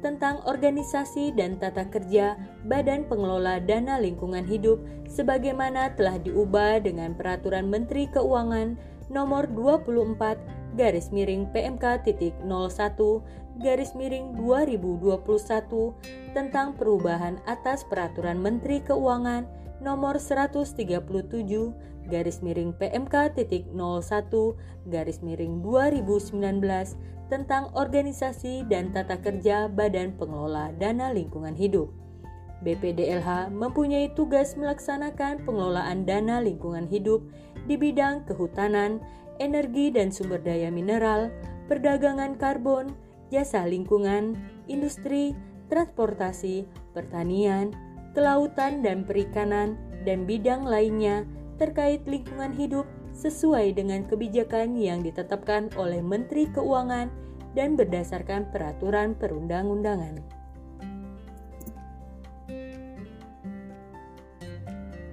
tentang 0.06 0.44
organisasi 0.46 1.34
dan 1.34 1.58
tata 1.58 1.88
kerja 1.88 2.36
Badan 2.68 3.08
Pengelola 3.08 3.58
Dana 3.58 3.98
Lingkungan 3.98 4.46
Hidup 4.46 4.84
sebagaimana 5.10 5.96
telah 5.96 6.20
diubah 6.20 6.84
dengan 6.84 7.16
Peraturan 7.18 7.72
Menteri 7.72 8.06
Keuangan 8.12 8.76
Nomor 9.10 9.50
24 9.52 10.62
garis 10.74 11.14
miring 11.14 11.46
PMK 11.54 12.02
titik 12.06 12.34
01 12.46 13.62
garis 13.62 13.94
miring 13.94 14.34
2021 14.38 15.94
tentang 16.34 16.74
perubahan 16.74 17.38
atas 17.46 17.86
Peraturan 17.86 18.42
Menteri 18.42 18.82
Keuangan 18.82 19.46
nomor 19.86 20.18
137 20.18 20.74
garis 22.10 22.42
miring 22.42 22.74
PMK 22.76 23.16
titik 23.38 23.70
01 23.72 24.90
garis 24.90 25.22
miring 25.22 25.62
2019 25.62 26.42
tentang 27.32 27.70
organisasi 27.74 28.68
dan 28.68 28.92
tata 28.92 29.18
kerja 29.22 29.70
Badan 29.72 30.18
Pengelola 30.18 30.74
Dana 30.76 31.14
Lingkungan 31.14 31.56
Hidup. 31.56 32.04
BPDLH 32.64 33.52
mempunyai 33.52 34.08
tugas 34.16 34.56
melaksanakan 34.56 35.44
pengelolaan 35.44 36.08
dana 36.08 36.40
lingkungan 36.40 36.88
hidup 36.88 37.20
di 37.68 37.76
bidang 37.76 38.24
kehutanan, 38.24 39.04
energi 39.39 39.89
dan 39.93 40.13
sumber 40.13 40.41
daya 40.41 40.69
mineral, 40.69 41.34
perdagangan 41.72 42.38
karbon, 42.38 42.93
jasa 43.34 43.65
lingkungan, 43.65 44.38
industri, 44.69 45.34
transportasi, 45.72 46.67
pertanian, 46.93 47.74
kelautan 48.13 48.86
dan 48.86 49.02
perikanan, 49.08 49.80
dan 50.04 50.28
bidang 50.28 50.67
lainnya 50.67 51.26
terkait 51.58 52.04
lingkungan 52.06 52.52
hidup 52.54 52.86
sesuai 53.13 53.78
dengan 53.78 54.04
kebijakan 54.10 54.76
yang 54.76 55.06
ditetapkan 55.06 55.69
oleh 55.78 56.02
Menteri 56.02 56.50
Keuangan 56.50 57.08
dan 57.54 57.78
berdasarkan 57.78 58.50
peraturan 58.50 59.13
perundang-undangan. 59.17 60.43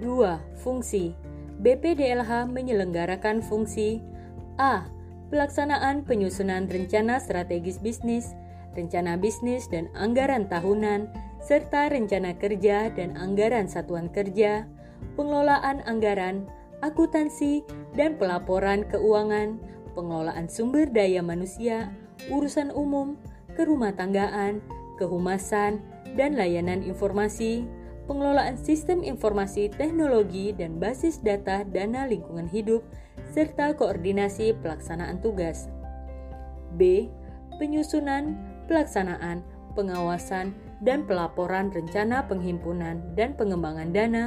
2. 0.01 0.57
Fungsi 0.57 1.13
BPDLH 1.61 2.49
menyelenggarakan 2.49 3.45
fungsi 3.45 4.01
A. 4.61 4.85
pelaksanaan 5.33 6.05
penyusunan 6.05 6.69
rencana 6.69 7.17
strategis 7.17 7.81
bisnis, 7.81 8.37
rencana 8.77 9.17
bisnis 9.17 9.65
dan 9.65 9.89
anggaran 9.97 10.45
tahunan, 10.45 11.09
serta 11.41 11.89
rencana 11.89 12.37
kerja 12.37 12.93
dan 12.93 13.17
anggaran 13.17 13.65
satuan 13.65 14.13
kerja, 14.13 14.69
pengelolaan 15.17 15.81
anggaran, 15.89 16.45
akuntansi, 16.85 17.65
dan 17.97 18.21
pelaporan 18.21 18.85
keuangan, 18.85 19.57
pengelolaan 19.97 20.45
sumber 20.45 20.85
daya 20.85 21.25
manusia, 21.25 21.89
urusan 22.29 22.69
umum, 22.69 23.17
kerumah 23.57 23.97
tanggaan, 23.97 24.61
kehumasan, 25.01 25.81
dan 26.13 26.37
layanan 26.37 26.85
informasi, 26.85 27.65
pengelolaan 28.05 28.59
sistem 28.61 29.01
informasi 29.01 29.73
teknologi 29.73 30.53
dan 30.53 30.77
basis 30.77 31.17
data 31.17 31.65
dana 31.65 32.05
lingkungan 32.05 32.45
hidup, 32.45 32.85
serta 33.31 33.73
koordinasi 33.73 34.53
pelaksanaan 34.59 35.23
tugas. 35.23 35.71
B. 36.75 37.07
Penyusunan, 37.59 38.35
pelaksanaan, 38.67 39.43
pengawasan, 39.73 40.51
dan 40.81 41.05
pelaporan 41.05 41.69
rencana 41.69 42.25
penghimpunan 42.25 43.13
dan 43.13 43.37
pengembangan 43.37 43.93
dana, 43.93 44.25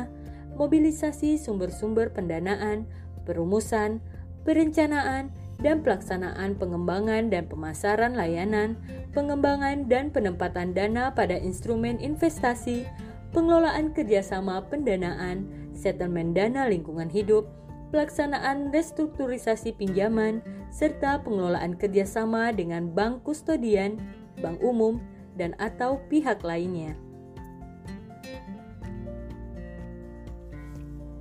mobilisasi 0.55 1.37
sumber-sumber 1.37 2.15
pendanaan, 2.15 2.87
perumusan, 3.27 3.99
perencanaan, 4.47 5.35
dan 5.59 5.83
pelaksanaan 5.83 6.59
pengembangan 6.59 7.31
dan 7.31 7.47
pemasaran 7.51 8.15
layanan, 8.15 8.79
pengembangan 9.15 9.87
dan 9.87 10.11
penempatan 10.11 10.75
dana 10.75 11.15
pada 11.15 11.39
instrumen 11.39 11.99
investasi, 11.99 12.87
pengelolaan 13.35 13.91
kerjasama 13.95 14.63
pendanaan, 14.71 15.47
settlement 15.75 16.35
dana 16.39 16.71
lingkungan 16.71 17.11
hidup, 17.11 17.51
pelaksanaan 17.95 18.75
restrukturisasi 18.75 19.79
pinjaman, 19.79 20.43
serta 20.75 21.23
pengelolaan 21.23 21.79
kerjasama 21.79 22.51
dengan 22.51 22.91
bank 22.91 23.23
kustodian, 23.23 24.03
bank 24.43 24.59
umum, 24.59 24.99
dan 25.39 25.55
atau 25.63 26.03
pihak 26.11 26.43
lainnya. 26.43 26.99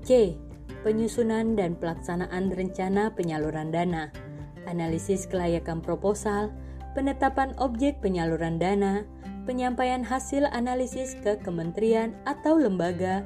C. 0.02 0.34
Penyusunan 0.82 1.54
dan 1.54 1.78
pelaksanaan 1.78 2.50
rencana 2.50 3.14
penyaluran 3.14 3.70
dana, 3.70 4.10
analisis 4.66 5.30
kelayakan 5.30 5.78
proposal, 5.80 6.50
penetapan 6.98 7.54
objek 7.62 8.02
penyaluran 8.02 8.58
dana, 8.58 9.06
penyampaian 9.46 10.02
hasil 10.02 10.50
analisis 10.50 11.14
ke 11.22 11.38
kementerian 11.46 12.18
atau 12.26 12.58
lembaga, 12.58 13.22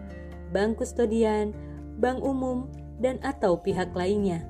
bank 0.51 0.77
kustodian, 0.77 1.55
bank 1.97 2.21
umum, 2.21 2.69
dan 2.97 3.21
atau 3.21 3.61
pihak 3.61 3.93
lainnya, 3.93 4.45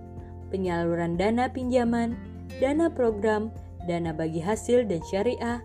penyaluran 0.50 1.20
dana 1.20 1.52
pinjaman, 1.52 2.16
dana 2.60 2.88
program, 2.88 3.52
dana 3.88 4.12
bagi 4.16 4.40
hasil 4.40 4.88
dan 4.88 5.04
syariah, 5.08 5.60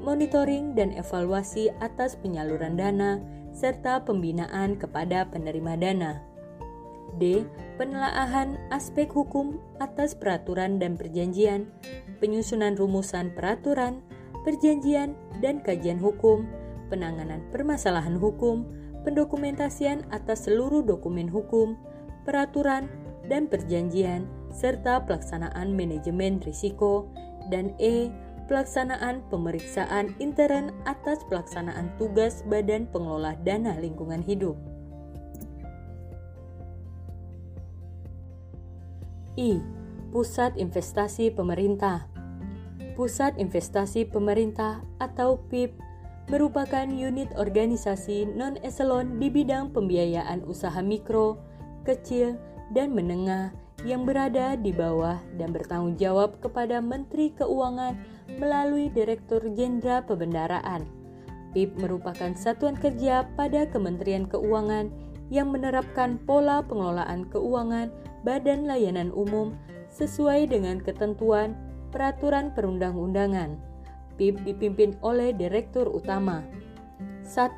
monitoring 0.00 0.74
dan 0.74 0.92
evaluasi 0.96 1.70
atas 1.80 2.18
penyaluran 2.18 2.76
dana, 2.76 3.20
serta 3.52 4.02
pembinaan 4.02 4.80
kepada 4.80 5.28
penerima 5.28 5.76
dana. 5.76 6.12
D. 7.20 7.44
Penelaahan 7.76 8.56
aspek 8.72 9.12
hukum 9.12 9.60
atas 9.80 10.16
peraturan 10.16 10.80
dan 10.80 10.96
perjanjian, 10.96 11.68
penyusunan 12.24 12.72
rumusan 12.72 13.36
peraturan, 13.36 14.00
perjanjian, 14.48 15.12
dan 15.44 15.60
kajian 15.60 16.00
hukum, 16.00 16.48
penanganan 16.88 17.44
permasalahan 17.52 18.16
hukum, 18.16 18.64
pendokumentasian 19.04 20.08
atas 20.08 20.48
seluruh 20.48 20.80
dokumen 20.80 21.28
hukum, 21.28 21.76
peraturan, 22.22 22.88
dan 23.30 23.46
perjanjian, 23.46 24.26
serta 24.50 25.02
pelaksanaan 25.06 25.72
manajemen 25.72 26.42
risiko, 26.42 27.08
dan 27.48 27.74
E 27.78 28.10
pelaksanaan 28.50 29.24
pemeriksaan 29.30 30.12
intern 30.18 30.74
atas 30.84 31.22
pelaksanaan 31.30 31.94
tugas 31.96 32.44
Badan 32.44 32.90
Pengelola 32.90 33.38
Dana 33.40 33.78
Lingkungan 33.78 34.20
Hidup. 34.20 34.58
I. 39.40 39.56
Pusat 40.12 40.60
Investasi 40.60 41.32
Pemerintah 41.32 42.04
Pusat 42.92 43.40
Investasi 43.40 44.04
Pemerintah 44.04 44.84
atau 45.00 45.40
PIP 45.48 45.72
merupakan 46.28 46.84
unit 46.84 47.32
organisasi 47.40 48.28
non-eselon 48.28 49.16
di 49.16 49.32
bidang 49.32 49.72
pembiayaan 49.72 50.44
usaha 50.44 50.84
mikro, 50.84 51.40
kecil, 51.84 52.38
dan 52.72 52.96
menengah 52.96 53.52
yang 53.82 54.06
berada 54.06 54.54
di 54.54 54.70
bawah 54.70 55.18
dan 55.36 55.50
bertanggung 55.50 55.98
jawab 55.98 56.38
kepada 56.38 56.78
Menteri 56.78 57.34
Keuangan 57.34 57.98
melalui 58.38 58.88
Direktur 58.88 59.42
Jenderal 59.52 60.06
Pembendaraan. 60.06 60.86
PIP 61.52 61.76
merupakan 61.76 62.32
satuan 62.32 62.78
kerja 62.78 63.28
pada 63.36 63.68
Kementerian 63.68 64.24
Keuangan 64.24 64.88
yang 65.28 65.52
menerapkan 65.52 66.16
pola 66.24 66.64
pengelolaan 66.64 67.28
keuangan 67.28 67.92
badan 68.24 68.64
layanan 68.68 69.12
umum 69.12 69.52
sesuai 69.92 70.48
dengan 70.48 70.80
ketentuan 70.80 71.52
peraturan 71.92 72.54
perundang-undangan. 72.56 73.60
PIP 74.16 74.44
dipimpin 74.48 74.96
oleh 75.04 75.36
Direktur 75.36 75.88
Utama. 75.92 76.40
1. 77.24 77.56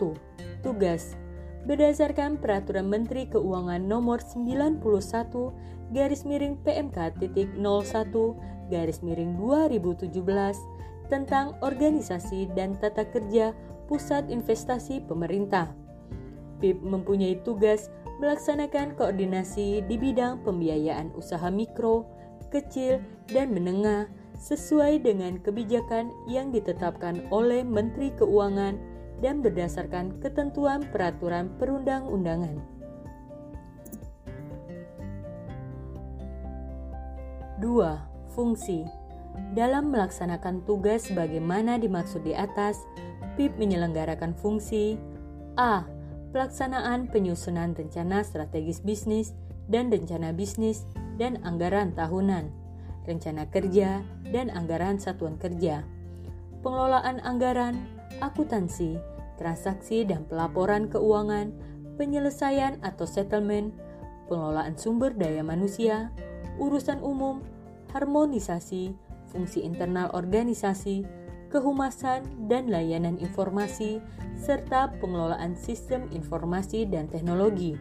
Tugas 0.62 1.18
berdasarkan 1.64 2.37
Peraturan 2.40 2.88
Menteri 2.88 3.24
Keuangan 3.29 3.81
Nomor 3.81 4.20
91 4.20 4.81
garis 5.92 6.22
miring 6.29 6.61
PMK 6.61 7.16
titik 7.20 7.48
01 7.57 8.70
garis 8.72 9.00
miring 9.00 9.37
2017 9.40 10.12
tentang 11.12 11.57
organisasi 11.61 12.48
dan 12.57 12.77
tata 12.81 13.05
kerja 13.09 13.53
pusat 13.88 14.29
investasi 14.33 15.05
pemerintah. 15.05 15.68
PIP 16.61 16.81
mempunyai 16.81 17.37
tugas 17.44 17.92
melaksanakan 18.22 18.96
koordinasi 18.96 19.85
di 19.85 19.96
bidang 20.00 20.40
pembiayaan 20.46 21.12
usaha 21.12 21.50
mikro, 21.53 22.09
kecil, 22.48 23.03
dan 23.29 23.53
menengah 23.53 24.09
sesuai 24.40 25.05
dengan 25.05 25.40
kebijakan 25.40 26.09
yang 26.31 26.48
ditetapkan 26.55 27.20
oleh 27.29 27.61
Menteri 27.66 28.14
Keuangan 28.16 28.93
dan 29.22 29.42
berdasarkan 29.42 30.18
ketentuan 30.18 30.87
peraturan 30.90 31.53
perundang-undangan. 31.61 32.59
2. 37.62 38.35
Fungsi 38.35 38.83
Dalam 39.55 39.94
melaksanakan 39.94 40.66
tugas 40.66 41.11
sebagaimana 41.11 41.79
dimaksud 41.79 42.27
di 42.27 42.35
atas, 42.35 42.83
PIP 43.35 43.59
menyelenggarakan 43.59 44.35
fungsi 44.35 44.98
A. 45.55 45.87
Pelaksanaan 46.35 47.11
penyusunan 47.14 47.79
rencana 47.79 48.27
strategis 48.27 48.83
bisnis 48.83 49.38
dan 49.70 49.87
rencana 49.87 50.35
bisnis 50.35 50.83
dan 51.14 51.38
anggaran 51.46 51.94
tahunan, 51.94 52.50
rencana 53.07 53.46
kerja 53.55 54.03
dan 54.35 54.50
anggaran 54.50 54.98
satuan 54.98 55.38
kerja, 55.38 55.87
pengelolaan 56.66 57.22
anggaran, 57.22 57.87
akuntansi, 58.22 58.98
transaksi 59.38 60.07
dan 60.07 60.27
pelaporan 60.29 60.87
keuangan, 60.90 61.50
penyelesaian 61.98 62.79
atau 62.83 63.07
settlement, 63.07 63.74
pengelolaan 64.27 64.74
sumber 64.79 65.14
daya 65.14 65.42
manusia, 65.42 66.11
urusan 66.59 67.03
umum, 67.03 67.42
harmonisasi, 67.94 68.94
fungsi 69.31 69.62
internal 69.66 70.11
organisasi, 70.14 71.07
kehumasan 71.50 72.27
dan 72.50 72.70
layanan 72.70 73.18
informasi, 73.18 74.03
serta 74.35 74.90
pengelolaan 74.98 75.55
sistem 75.55 76.11
informasi 76.11 76.87
dan 76.90 77.07
teknologi. 77.07 77.79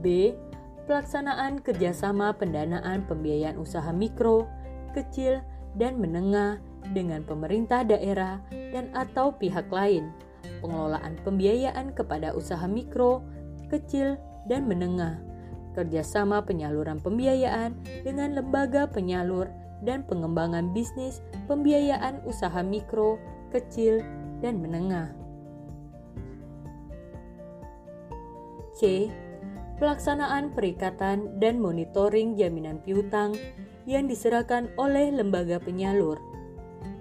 B. 0.00 0.32
Pelaksanaan 0.86 1.66
kerjasama 1.66 2.30
pendanaan 2.38 3.04
pembiayaan 3.10 3.58
usaha 3.58 3.90
mikro, 3.90 4.46
kecil, 4.94 5.42
dan 5.74 5.98
menengah 5.98 6.62
dengan 6.92 7.22
pemerintah 7.26 7.82
daerah 7.82 8.42
dan 8.50 8.92
atau 8.92 9.34
pihak 9.34 9.70
lain, 9.70 10.12
pengelolaan 10.60 11.18
pembiayaan 11.22 11.94
kepada 11.94 12.34
usaha 12.36 12.64
mikro, 12.68 13.24
kecil, 13.70 14.20
dan 14.46 14.70
menengah, 14.70 15.18
kerjasama 15.74 16.42
penyaluran 16.46 17.02
pembiayaan 17.02 17.74
dengan 18.06 18.38
lembaga 18.38 18.86
penyalur 18.86 19.50
dan 19.84 20.06
pengembangan 20.06 20.72
bisnis 20.72 21.20
pembiayaan 21.50 22.22
usaha 22.24 22.62
mikro, 22.62 23.20
kecil, 23.52 24.00
dan 24.40 24.62
menengah. 24.62 25.12
C. 28.76 29.08
Pelaksanaan 29.76 30.56
perikatan 30.56 31.36
dan 31.36 31.60
monitoring 31.60 32.36
jaminan 32.36 32.80
piutang 32.80 33.36
yang 33.84 34.08
diserahkan 34.08 34.72
oleh 34.80 35.12
lembaga 35.12 35.60
penyalur. 35.60 36.16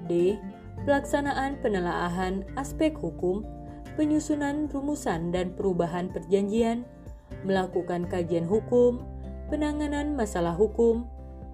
D. 0.05 0.37
Pelaksanaan 0.85 1.57
penelaahan 1.63 2.45
aspek 2.59 2.93
hukum, 2.93 3.41
penyusunan 3.97 4.69
rumusan 4.69 5.31
dan 5.33 5.55
perubahan 5.55 6.11
perjanjian, 6.11 6.85
melakukan 7.47 8.05
kajian 8.05 8.45
hukum, 8.45 9.01
penanganan 9.49 10.13
masalah 10.13 10.53
hukum, 10.53 11.07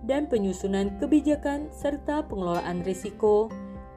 dan 0.10 0.26
penyusunan 0.26 0.98
kebijakan 0.98 1.70
serta 1.70 2.26
pengelolaan 2.26 2.82
risiko, 2.82 3.48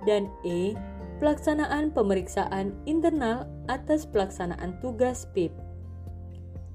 dan 0.04 0.28
E. 0.44 0.76
Pelaksanaan 1.22 1.94
pemeriksaan 1.94 2.74
internal 2.84 3.48
atas 3.70 4.04
pelaksanaan 4.04 4.76
tugas 4.82 5.24
PIP. 5.32 5.54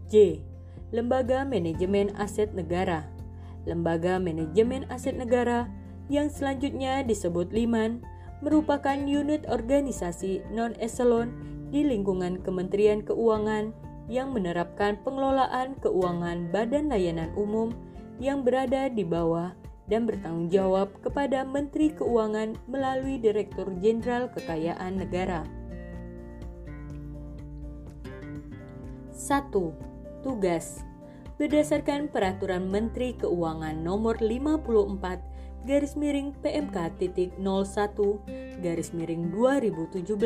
J. 0.10 0.42
Lembaga 0.90 1.46
Manajemen 1.46 2.10
Aset 2.18 2.50
Negara. 2.58 3.06
Lembaga 3.70 4.18
Manajemen 4.18 4.90
Aset 4.90 5.14
Negara 5.14 5.70
yang 6.10 6.28
selanjutnya 6.28 7.06
disebut 7.06 7.54
LIMAN 7.54 8.02
merupakan 8.42 8.98
unit 8.98 9.46
organisasi 9.46 10.42
non-eselon 10.50 11.30
di 11.70 11.86
lingkungan 11.86 12.42
Kementerian 12.42 13.06
Keuangan 13.06 13.72
yang 14.10 14.34
menerapkan 14.34 14.98
pengelolaan 15.06 15.78
keuangan 15.86 16.50
badan 16.50 16.90
layanan 16.90 17.30
umum 17.38 17.70
yang 18.18 18.42
berada 18.42 18.90
di 18.90 19.06
bawah 19.06 19.54
dan 19.86 20.10
bertanggung 20.10 20.50
jawab 20.50 20.90
kepada 21.06 21.46
Menteri 21.46 21.94
Keuangan 21.94 22.58
melalui 22.66 23.22
Direktur 23.22 23.70
Jenderal 23.78 24.34
Kekayaan 24.34 24.98
Negara. 24.98 25.46
1. 29.14 29.54
Tugas 30.26 30.82
Berdasarkan 31.38 32.10
Peraturan 32.10 32.68
Menteri 32.68 33.14
Keuangan 33.14 33.78
Nomor 33.78 34.18
54 34.20 35.39
garis 35.70 35.94
miring 35.94 36.34
PMK 36.42 36.98
titik 36.98 37.30
01 37.38 38.66
garis 38.66 38.90
miring 38.90 39.30
2017 39.30 40.18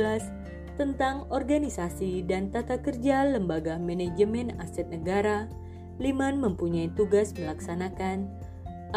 tentang 0.80 1.28
organisasi 1.30 2.24
dan 2.24 2.48
tata 2.48 2.80
kerja 2.80 3.28
lembaga 3.28 3.76
manajemen 3.76 4.56
aset 4.64 4.88
negara, 4.88 5.52
Liman 6.02 6.42
mempunyai 6.42 6.90
tugas 6.98 7.36
melaksanakan 7.38 8.26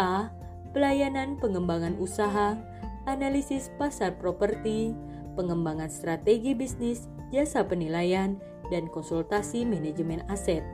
A. 0.00 0.32
Pelayanan 0.72 1.40
pengembangan 1.40 1.96
usaha, 2.00 2.56
analisis 3.08 3.72
pasar 3.80 4.16
properti, 4.16 4.92
pengembangan 5.36 5.88
strategi 5.88 6.52
bisnis, 6.52 7.08
jasa 7.32 7.64
penilaian, 7.64 8.36
dan 8.68 8.88
konsultasi 8.92 9.64
manajemen 9.64 10.20
aset. 10.28 10.64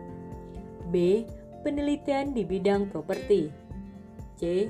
B. 0.91 1.27
Penelitian 1.63 2.35
di 2.35 2.43
bidang 2.43 2.91
properti. 2.91 3.51
C. 4.35 4.67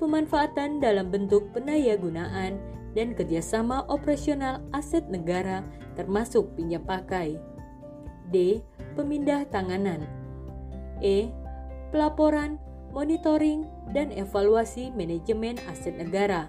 Pemanfaatan 0.00 0.80
dalam 0.80 1.12
bentuk 1.12 1.52
pendayagunaan 1.52 2.56
dan 2.96 3.12
kerjasama 3.12 3.84
operasional 3.92 4.64
aset 4.72 5.04
negara 5.12 5.60
termasuk 5.94 6.56
pinjam 6.56 6.80
pakai. 6.88 7.36
D. 8.32 8.64
Pemindah 8.96 9.44
tanganan 9.52 10.08
E. 11.04 11.32
Pelaporan, 11.90 12.60
monitoring, 12.94 13.66
dan 13.90 14.14
evaluasi 14.14 14.94
manajemen 14.94 15.58
aset 15.66 15.96
negara. 15.98 16.46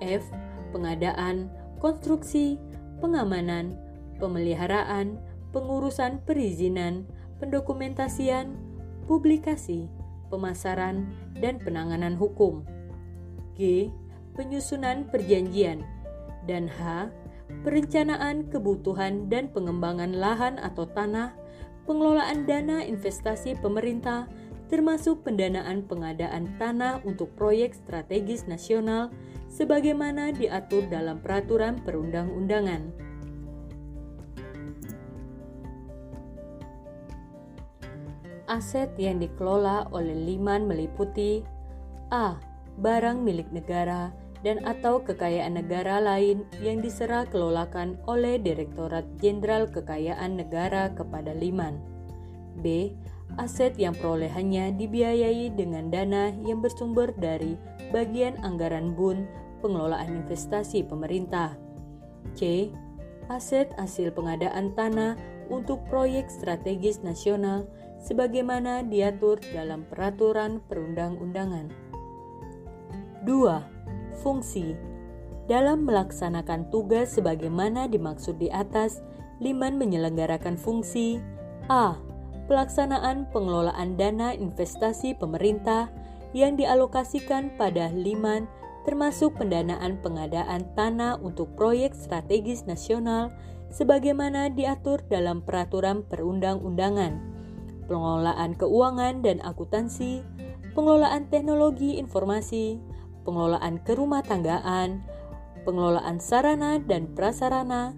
F. 0.00 0.24
Pengadaan, 0.72 1.52
konstruksi, 1.82 2.56
pengamanan, 3.02 3.76
pemeliharaan, 4.16 5.20
pengurusan 5.52 6.22
perizinan, 6.24 7.04
pendokumentasian, 7.42 8.56
publikasi, 9.04 9.90
pemasaran, 10.28 11.08
dan 11.36 11.58
penanganan 11.60 12.14
hukum. 12.14 12.64
G. 13.58 13.90
Penyusunan 14.38 15.10
perjanjian. 15.10 15.82
Dan 16.46 16.70
H. 16.70 17.10
Perencanaan 17.64 18.52
kebutuhan 18.52 19.26
dan 19.32 19.48
pengembangan 19.50 20.12
lahan 20.14 20.60
atau 20.60 20.84
tanah 20.84 21.32
pengelolaan 21.88 22.44
dana 22.44 22.84
investasi 22.84 23.56
pemerintah, 23.58 24.28
termasuk 24.68 25.24
pendanaan 25.24 25.88
pengadaan 25.88 26.52
tanah 26.60 27.00
untuk 27.08 27.32
proyek 27.32 27.72
strategis 27.72 28.44
nasional, 28.44 29.08
sebagaimana 29.48 30.36
diatur 30.36 30.84
dalam 30.92 31.24
peraturan 31.24 31.80
perundang-undangan. 31.80 33.07
Aset 38.48 38.96
yang 38.96 39.20
dikelola 39.20 39.92
oleh 39.92 40.16
Liman 40.16 40.64
meliputi 40.64 41.44
A. 42.08 42.40
Barang 42.80 43.20
milik 43.20 43.52
negara 43.52 44.08
dan 44.40 44.62
atau 44.64 45.04
kekayaan 45.04 45.60
negara 45.60 46.00
lain 46.00 46.48
yang 46.62 46.80
diserah 46.80 47.28
kelolakan 47.28 48.00
oleh 48.08 48.40
Direktorat 48.40 49.04
Jenderal 49.20 49.68
Kekayaan 49.68 50.40
Negara 50.40 50.94
kepada 50.96 51.36
Liman. 51.36 51.76
B. 52.58 52.96
Aset 53.36 53.76
yang 53.76 53.92
perolehannya 53.92 54.72
dibiayai 54.80 55.52
dengan 55.52 55.92
dana 55.92 56.32
yang 56.42 56.64
bersumber 56.64 57.12
dari 57.20 57.60
bagian 57.92 58.40
anggaran 58.40 58.96
BUN 58.96 59.28
pengelolaan 59.60 60.24
investasi 60.24 60.86
pemerintah. 60.88 61.52
C. 62.32 62.72
Aset 63.28 63.76
hasil 63.76 64.16
pengadaan 64.16 64.72
tanah 64.72 65.18
untuk 65.52 65.84
proyek 65.92 66.32
strategis 66.32 67.04
nasional 67.04 67.68
sebagaimana 67.98 68.86
diatur 68.86 69.42
dalam 69.52 69.84
peraturan 69.86 70.62
perundang-undangan. 70.70 71.70
2 73.26 74.22
Fungsi 74.22 74.74
Dalam 75.50 75.86
melaksanakan 75.86 76.70
tugas 76.70 77.14
sebagaimana 77.14 77.90
dimaksud 77.90 78.38
di 78.38 78.50
atas, 78.50 79.02
Liman 79.38 79.78
menyelenggarakan 79.78 80.58
fungsi 80.58 81.22
A. 81.70 81.94
Pelaksanaan 82.50 83.30
pengelolaan 83.30 83.94
dana 83.94 84.34
investasi 84.34 85.14
pemerintah 85.14 85.92
yang 86.34 86.58
dialokasikan 86.58 87.54
pada 87.54 87.92
Liman 87.94 88.50
termasuk 88.88 89.36
pendanaan 89.36 90.00
pengadaan 90.00 90.64
tanah 90.72 91.20
untuk 91.20 91.52
proyek 91.54 91.92
strategis 91.92 92.64
nasional 92.64 93.28
sebagaimana 93.68 94.48
diatur 94.48 95.04
dalam 95.12 95.44
peraturan 95.44 96.08
perundang-undangan, 96.08 97.37
pengelolaan 97.88 98.54
keuangan 98.54 99.24
dan 99.24 99.40
akuntansi, 99.40 100.22
pengelolaan 100.76 101.26
teknologi 101.32 101.96
informasi, 101.96 102.78
pengelolaan 103.24 103.80
kerumah 103.82 104.22
tanggaan, 104.22 105.02
pengelolaan 105.64 106.20
sarana 106.22 106.78
dan 106.78 107.10
prasarana, 107.16 107.96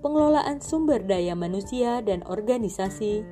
pengelolaan 0.00 0.58
sumber 0.64 1.04
daya 1.04 1.36
manusia 1.36 2.00
dan 2.00 2.24
organisasi, 2.26 3.22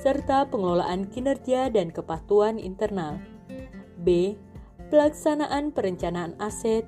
serta 0.00 0.48
pengelolaan 0.48 1.10
kinerja 1.10 1.68
dan 1.68 1.92
kepatuhan 1.92 2.56
internal. 2.56 3.20
B. 4.00 4.38
Pelaksanaan 4.90 5.70
perencanaan 5.70 6.34
aset, 6.42 6.82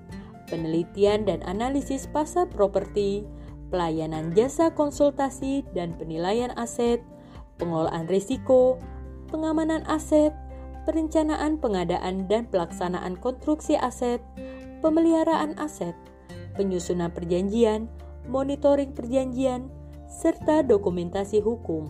penelitian 0.51 1.23
dan 1.23 1.39
analisis 1.47 2.11
pasar 2.11 2.51
properti, 2.51 3.23
pelayanan 3.71 4.35
jasa 4.35 4.75
konsultasi 4.75 5.63
dan 5.71 5.95
penilaian 5.95 6.51
aset, 6.59 6.99
pengelolaan 7.57 8.09
risiko, 8.09 8.79
pengamanan 9.33 9.85
aset, 9.89 10.33
perencanaan 10.85 11.59
pengadaan 11.59 12.27
dan 12.27 12.47
pelaksanaan 12.51 13.17
konstruksi 13.19 13.79
aset, 13.79 14.21
pemeliharaan 14.83 15.55
aset, 15.57 15.95
penyusunan 16.59 17.11
perjanjian, 17.15 17.89
monitoring 18.29 18.93
perjanjian, 18.93 19.71
serta 20.11 20.61
dokumentasi 20.67 21.41
hukum. 21.41 21.89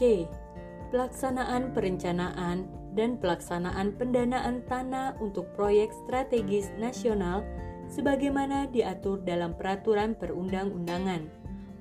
C. 0.00 0.24
Pelaksanaan 0.90 1.76
perencanaan 1.76 2.64
dan 2.96 3.20
pelaksanaan 3.20 3.94
pendanaan 3.94 4.64
tanah 4.66 5.14
untuk 5.22 5.46
proyek 5.54 5.92
strategis 5.92 6.72
nasional 6.80 7.44
sebagaimana 7.90 8.70
diatur 8.70 9.20
dalam 9.26 9.58
peraturan 9.58 10.14
perundang-undangan 10.14 11.40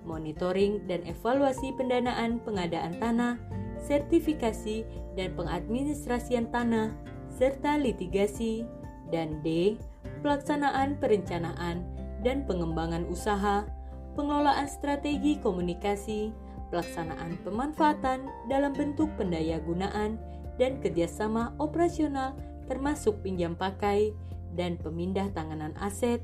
monitoring 0.10 0.82
dan 0.90 1.06
evaluasi 1.06 1.70
pendanaan 1.78 2.42
pengadaan 2.42 2.98
tanah, 2.98 3.38
sertifikasi 3.78 4.82
dan 5.14 5.38
pengadministrasian 5.38 6.50
tanah, 6.50 6.98
serta 7.30 7.78
litigasi, 7.78 8.66
dan 9.14 9.38
D. 9.46 9.78
Pelaksanaan 10.26 10.98
perencanaan 10.98 11.86
dan 12.26 12.44
pengembangan 12.50 13.06
usaha, 13.08 13.70
pengelolaan 14.18 14.68
strategi 14.68 15.38
komunikasi, 15.40 16.34
pelaksanaan 16.74 17.40
pemanfaatan 17.46 18.28
dalam 18.52 18.74
bentuk 18.74 19.08
pendaya 19.16 19.62
gunaan 19.64 20.20
dan 20.60 20.78
kerjasama 20.84 21.56
operasional 21.58 22.36
termasuk 22.68 23.18
pinjam 23.26 23.58
pakai 23.58 24.14
dan 24.56 24.80
pemindah 24.80 25.30
tanganan 25.34 25.76
aset, 25.82 26.24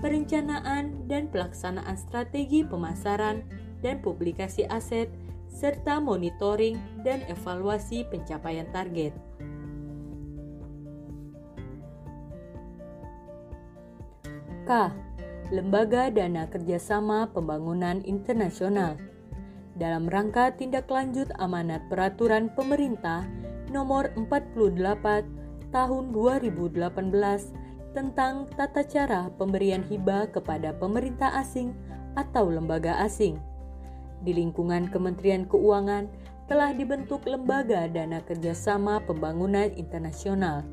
perencanaan 0.00 1.06
dan 1.06 1.28
pelaksanaan 1.30 1.94
strategi 1.94 2.66
pemasaran 2.66 3.44
dan 3.80 4.00
publikasi 4.00 4.66
aset, 4.68 5.12
serta 5.52 6.00
monitoring 6.00 6.80
dan 7.04 7.20
evaluasi 7.28 8.08
pencapaian 8.08 8.66
target. 8.72 9.12
K. 14.62 14.70
Lembaga 15.52 16.08
Dana 16.08 16.48
Kerjasama 16.48 17.28
Pembangunan 17.28 18.00
Internasional 18.08 18.96
dalam 19.76 20.08
rangka 20.08 20.52
tindak 20.56 20.88
lanjut 20.88 21.28
amanat 21.40 21.84
peraturan 21.88 22.52
pemerintah 22.52 23.24
nomor 23.72 24.08
48 24.16 24.72
tahun 25.72 26.04
2018 26.12 26.76
tentang 27.92 28.48
tata 28.56 28.84
cara 28.84 29.28
pemberian 29.36 29.84
hibah 29.84 30.28
kepada 30.32 30.72
pemerintah 30.76 31.32
asing 31.36 31.76
atau 32.16 32.48
lembaga 32.48 32.96
asing. 33.00 33.40
Di 34.24 34.32
lingkungan 34.32 34.88
Kementerian 34.88 35.48
Keuangan 35.48 36.08
telah 36.46 36.74
dibentuk 36.76 37.24
Lembaga 37.24 37.88
Dana 37.88 38.20
Kerjasama 38.22 39.00
Pembangunan 39.08 39.72
Internasional. 39.72 40.66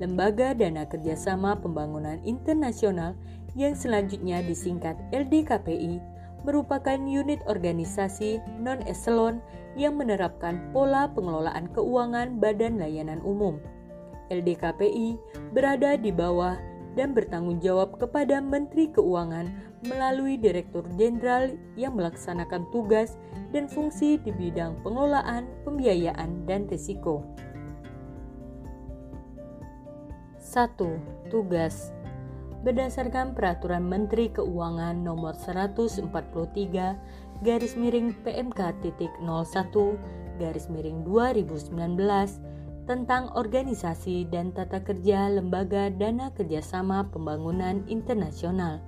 Lembaga 0.00 0.56
Dana 0.56 0.88
Kerjasama 0.88 1.60
Pembangunan 1.60 2.18
Internasional 2.26 3.14
yang 3.54 3.78
selanjutnya 3.78 4.42
disingkat 4.42 4.98
LDKPI 5.14 6.02
merupakan 6.42 6.98
unit 6.98 7.40
organisasi 7.48 8.42
non-eselon 8.60 9.40
yang 9.74 9.96
menerapkan 9.98 10.60
pola 10.70 11.10
pengelolaan 11.10 11.70
keuangan 11.72 12.38
Badan 12.38 12.78
Layanan 12.78 13.22
Umum. 13.22 13.58
LDKPI 14.34 15.18
berada 15.54 15.94
di 15.94 16.10
bawah 16.10 16.58
dan 16.94 17.14
bertanggung 17.14 17.58
jawab 17.58 17.98
kepada 17.98 18.38
Menteri 18.38 18.90
Keuangan 18.90 19.50
melalui 19.86 20.38
Direktur 20.38 20.86
Jenderal 20.94 21.54
yang 21.74 21.98
melaksanakan 21.98 22.66
tugas 22.70 23.18
dan 23.50 23.66
fungsi 23.66 24.18
di 24.22 24.30
bidang 24.30 24.78
pengelolaan, 24.82 25.46
pembiayaan, 25.66 26.46
dan 26.46 26.66
risiko. 26.70 27.22
1. 30.38 30.78
Tugas 31.34 31.90
Berdasarkan 32.64 33.36
Peraturan 33.36 33.84
Menteri 33.84 34.30
Keuangan 34.32 34.96
Nomor 34.96 35.36
143 35.36 36.08
garis 37.42 37.74
miring 37.74 38.14
PMK 38.24 38.60
titik 38.80 39.12
01 39.20 39.98
garis 40.38 40.70
miring 40.70 41.02
2019 41.04 41.74
tentang 42.84 43.32
organisasi 43.32 44.28
dan 44.28 44.52
tata 44.52 44.84
kerja 44.84 45.32
Lembaga 45.32 45.88
Dana 45.88 46.28
Kerjasama 46.36 47.08
Pembangunan 47.08 47.80
Internasional. 47.88 48.84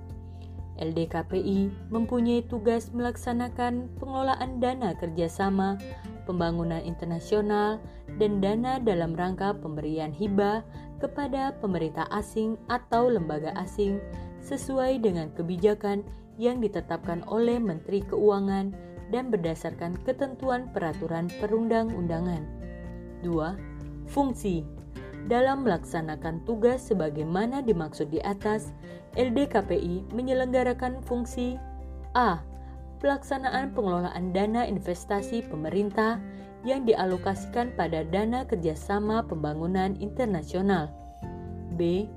LDKPI 0.77 1.89
mempunyai 1.89 2.45
tugas 2.45 2.93
melaksanakan 2.93 3.89
pengelolaan 3.97 4.61
dana 4.61 4.93
kerjasama, 4.93 5.81
pembangunan 6.29 6.77
internasional, 6.85 7.81
dan 8.21 8.37
dana 8.37 8.77
dalam 8.77 9.17
rangka 9.17 9.57
pemberian 9.57 10.13
hibah 10.13 10.61
kepada 11.01 11.57
pemerintah 11.57 12.05
asing 12.13 12.61
atau 12.69 13.09
lembaga 13.09 13.57
asing 13.57 13.97
sesuai 14.45 15.01
dengan 15.01 15.33
kebijakan 15.33 16.05
yang 16.37 16.61
ditetapkan 16.61 17.25
oleh 17.25 17.57
Menteri 17.57 18.05
Keuangan 18.05 18.69
dan 19.09 19.33
berdasarkan 19.33 19.97
ketentuan 20.05 20.69
peraturan 20.69 21.25
perundang-undangan. 21.41 22.45
2. 23.25 23.76
Fungsi 24.07 24.63
dalam 25.27 25.67
melaksanakan 25.67 26.47
tugas 26.47 26.87
sebagaimana 26.87 27.59
dimaksud 27.59 28.07
di 28.15 28.23
atas, 28.23 28.71
LDKPI 29.19 30.15
menyelenggarakan 30.15 31.03
fungsi 31.03 31.59
A. 32.15 32.39
Pelaksanaan 33.03 33.75
pengelolaan 33.77 34.33
dana 34.33 34.65
investasi 34.65 35.45
pemerintah 35.45 36.17
yang 36.65 36.87
dialokasikan 36.87 37.75
pada 37.77 38.01
dana 38.07 38.47
kerjasama 38.47 39.21
pembangunan 39.27 39.93
internasional. 39.99 40.89
B. 41.77 42.09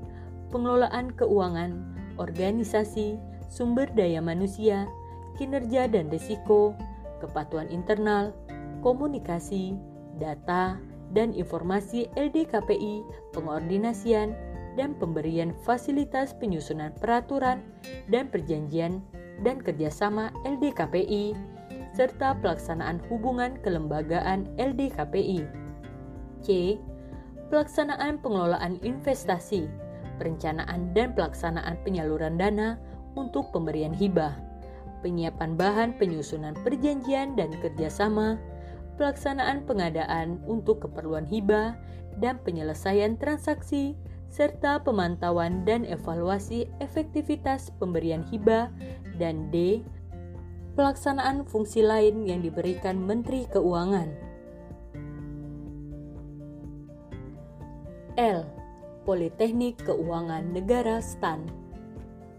Pengelolaan 0.48 1.12
keuangan, 1.18 1.76
organisasi, 2.16 3.20
sumber 3.50 3.90
daya 3.92 4.22
manusia, 4.24 4.88
kinerja 5.36 5.90
dan 5.90 6.08
risiko, 6.08 6.72
kepatuhan 7.20 7.68
internal, 7.68 8.32
komunikasi, 8.80 9.76
data, 10.16 10.80
dan 11.10 11.34
informasi 11.34 12.06
LDKPI, 12.14 13.02
pengordinasian, 13.34 14.34
dan 14.78 14.94
pemberian 14.96 15.50
fasilitas 15.66 16.30
penyusunan 16.38 16.94
peraturan 17.02 17.62
dan 18.06 18.30
perjanjian 18.30 19.02
dan 19.42 19.58
kerjasama 19.58 20.30
LDKPI, 20.46 21.34
serta 21.96 22.38
pelaksanaan 22.38 23.02
hubungan 23.10 23.58
kelembagaan 23.66 24.46
LDKPI. 24.56 25.42
C. 26.40 26.78
Pelaksanaan 27.50 28.22
pengelolaan 28.22 28.78
investasi, 28.86 29.66
perencanaan 30.22 30.94
dan 30.94 31.10
pelaksanaan 31.18 31.82
penyaluran 31.82 32.38
dana 32.38 32.78
untuk 33.18 33.50
pemberian 33.50 33.90
hibah, 33.90 34.38
penyiapan 35.02 35.58
bahan 35.58 35.90
penyusunan 35.98 36.54
perjanjian 36.62 37.34
dan 37.34 37.50
kerjasama, 37.58 38.38
pelaksanaan 39.00 39.64
pengadaan 39.64 40.44
untuk 40.44 40.84
keperluan 40.84 41.24
hibah 41.24 41.72
dan 42.20 42.36
penyelesaian 42.44 43.16
transaksi, 43.16 43.96
serta 44.28 44.84
pemantauan 44.84 45.64
dan 45.64 45.88
evaluasi 45.88 46.68
efektivitas 46.84 47.72
pemberian 47.80 48.20
hibah, 48.28 48.68
dan 49.16 49.48
D. 49.48 49.80
Pelaksanaan 50.76 51.48
fungsi 51.48 51.80
lain 51.80 52.28
yang 52.28 52.44
diberikan 52.44 53.00
Menteri 53.00 53.48
Keuangan. 53.48 54.12
L. 58.20 58.44
Politeknik 59.08 59.80
Keuangan 59.80 60.52
Negara 60.52 61.00
STAN 61.00 61.48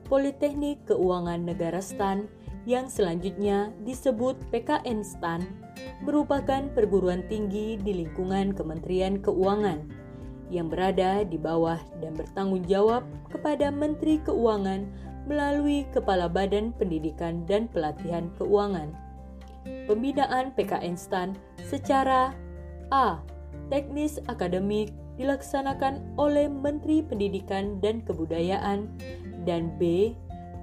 Politeknik 0.05 0.85
Keuangan 0.85 1.41
Negara 1.41 1.81
STAN 1.81 2.29
yang 2.69 2.85
selanjutnya 2.85 3.73
disebut 3.81 4.37
PKN 4.53 5.01
STAN 5.01 5.60
merupakan 6.01 6.67
perguruan 6.73 7.25
tinggi 7.29 7.77
di 7.79 8.05
lingkungan 8.05 8.53
Kementerian 8.55 9.21
Keuangan 9.21 9.85
yang 10.51 10.67
berada 10.67 11.23
di 11.23 11.39
bawah 11.39 11.79
dan 12.03 12.13
bertanggung 12.13 12.67
jawab 12.67 13.07
kepada 13.31 13.71
Menteri 13.71 14.19
Keuangan 14.21 14.83
melalui 15.25 15.87
Kepala 15.95 16.27
Badan 16.27 16.75
Pendidikan 16.75 17.47
dan 17.47 17.71
Pelatihan 17.71 18.27
Keuangan. 18.35 18.91
Pembinaan 19.87 20.51
PKN 20.57 20.97
STAN 20.97 21.37
secara 21.63 22.35
A. 22.91 23.21
Teknis 23.71 24.19
akademik 24.27 24.91
dilaksanakan 25.15 26.03
oleh 26.19 26.51
Menteri 26.51 27.05
Pendidikan 27.05 27.79
dan 27.79 28.03
Kebudayaan 28.03 28.91
dan 29.47 29.71
B. 29.79 30.11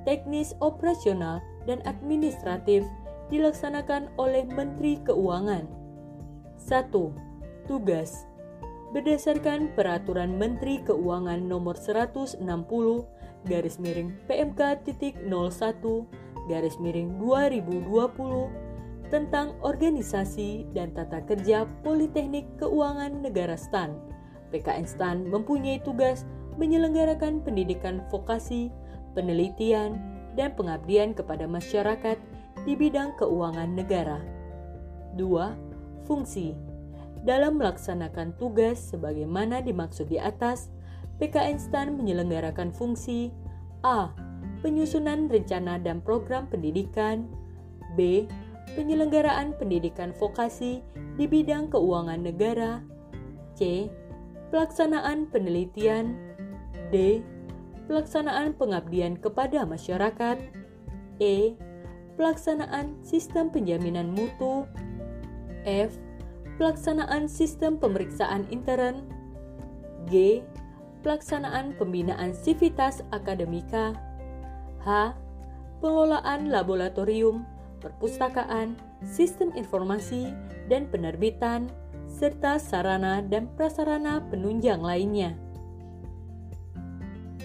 Teknis 0.05 0.53
operasional 0.61 1.41
dan 1.65 1.81
administratif 1.89 2.85
dilaksanakan 3.29 4.09
oleh 4.17 4.45
Menteri 4.49 5.01
Keuangan. 5.05 5.69
1. 6.59 6.91
Tugas 7.69 8.29
Berdasarkan 8.93 9.73
Peraturan 9.77 10.41
Menteri 10.41 10.81
Keuangan 10.81 11.45
Nomor 11.45 11.77
160 11.77 12.41
garis 13.45 13.77
miring 13.77 14.17
PMK 14.25 14.61
titik 14.89 15.15
01 15.29 16.49
garis 16.49 16.77
miring 16.81 17.21
2020 17.21 17.89
tentang 19.13 19.57
organisasi 19.61 20.69
dan 20.73 20.93
tata 20.97 21.21
kerja 21.25 21.69
Politeknik 21.85 22.49
Keuangan 22.61 23.25
Negara 23.25 23.57
STAN. 23.57 23.97
PKN 24.49 24.85
STAN 24.89 25.29
mempunyai 25.29 25.81
tugas 25.85 26.25
menyelenggarakan 26.57 27.45
pendidikan 27.45 28.05
vokasi, 28.09 28.73
penelitian, 29.13 30.01
dan 30.37 30.53
pengabdian 30.57 31.13
kepada 31.13 31.45
masyarakat 31.45 32.17
di 32.65 32.75
bidang 32.75 33.15
keuangan 33.19 33.71
negara. 33.77 34.19
2. 35.15 36.07
Fungsi 36.07 36.57
Dalam 37.23 37.59
melaksanakan 37.59 38.39
tugas 38.39 38.79
sebagaimana 38.95 39.61
dimaksud 39.61 40.09
di 40.09 40.17
atas, 40.17 40.71
PKN 41.19 41.59
STAN 41.59 41.99
menyelenggarakan 41.99 42.71
fungsi 42.71 43.35
A. 43.83 44.15
Penyusunan 44.63 45.31
rencana 45.31 45.79
dan 45.79 46.03
program 46.03 46.47
pendidikan 46.51 47.27
B. 47.99 48.27
Penyelenggaraan 48.75 49.59
pendidikan 49.59 50.15
vokasi 50.15 50.83
di 51.19 51.27
bidang 51.27 51.71
keuangan 51.71 52.23
negara 52.23 52.83
C. 53.59 53.91
Pelaksanaan 54.55 55.27
penelitian 55.29 56.15
D. 56.95 57.23
Pelaksanaan 57.91 58.55
pengabdian 58.55 59.19
kepada 59.19 59.67
masyarakat 59.67 60.39
E 61.19 61.59
pelaksanaan 62.19 62.99
sistem 63.07 63.47
penjaminan 63.49 64.11
mutu, 64.11 64.67
F. 65.63 65.95
Pelaksanaan 66.59 67.31
sistem 67.31 67.79
pemeriksaan 67.79 68.43
intern, 68.51 69.07
G. 70.11 70.43
Pelaksanaan 71.07 71.79
pembinaan 71.79 72.35
sivitas 72.35 73.07
akademika, 73.15 73.95
H. 74.83 75.15
Pengelolaan 75.79 76.51
laboratorium, 76.51 77.47
perpustakaan, 77.79 78.75
sistem 79.07 79.55
informasi, 79.55 80.35
dan 80.67 80.91
penerbitan, 80.91 81.71
serta 82.11 82.59
sarana 82.59 83.23
dan 83.23 83.47
prasarana 83.55 84.19
penunjang 84.27 84.83
lainnya. 84.83 85.39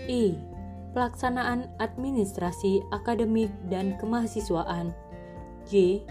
I 0.09 0.52
pelaksanaan 0.93 1.67
administrasi 1.81 2.85
akademik 2.93 3.49
dan 3.67 3.97
kemahasiswaan. 3.97 4.93
J. 5.67 6.05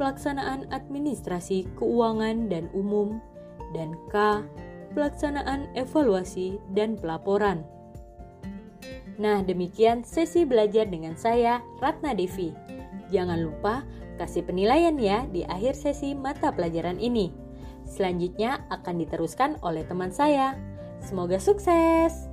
pelaksanaan 0.00 0.66
administrasi 0.72 1.68
keuangan 1.76 2.48
dan 2.48 2.66
umum, 2.72 3.20
dan 3.76 3.94
K. 4.08 4.40
pelaksanaan 4.96 5.68
evaluasi 5.76 6.58
dan 6.72 6.96
pelaporan. 6.96 7.62
Nah, 9.20 9.44
demikian 9.44 10.02
sesi 10.02 10.48
belajar 10.48 10.88
dengan 10.88 11.14
saya, 11.14 11.60
Ratna 11.78 12.16
Devi. 12.16 12.50
Jangan 13.12 13.44
lupa 13.44 13.84
kasih 14.16 14.48
penilaian 14.48 14.96
ya 14.96 15.28
di 15.28 15.44
akhir 15.44 15.76
sesi 15.76 16.16
mata 16.16 16.48
pelajaran 16.48 16.96
ini. 16.96 17.28
Selanjutnya 17.84 18.64
akan 18.72 19.04
diteruskan 19.04 19.60
oleh 19.60 19.84
teman 19.84 20.08
saya. 20.08 20.56
Semoga 21.04 21.36
sukses! 21.36 22.31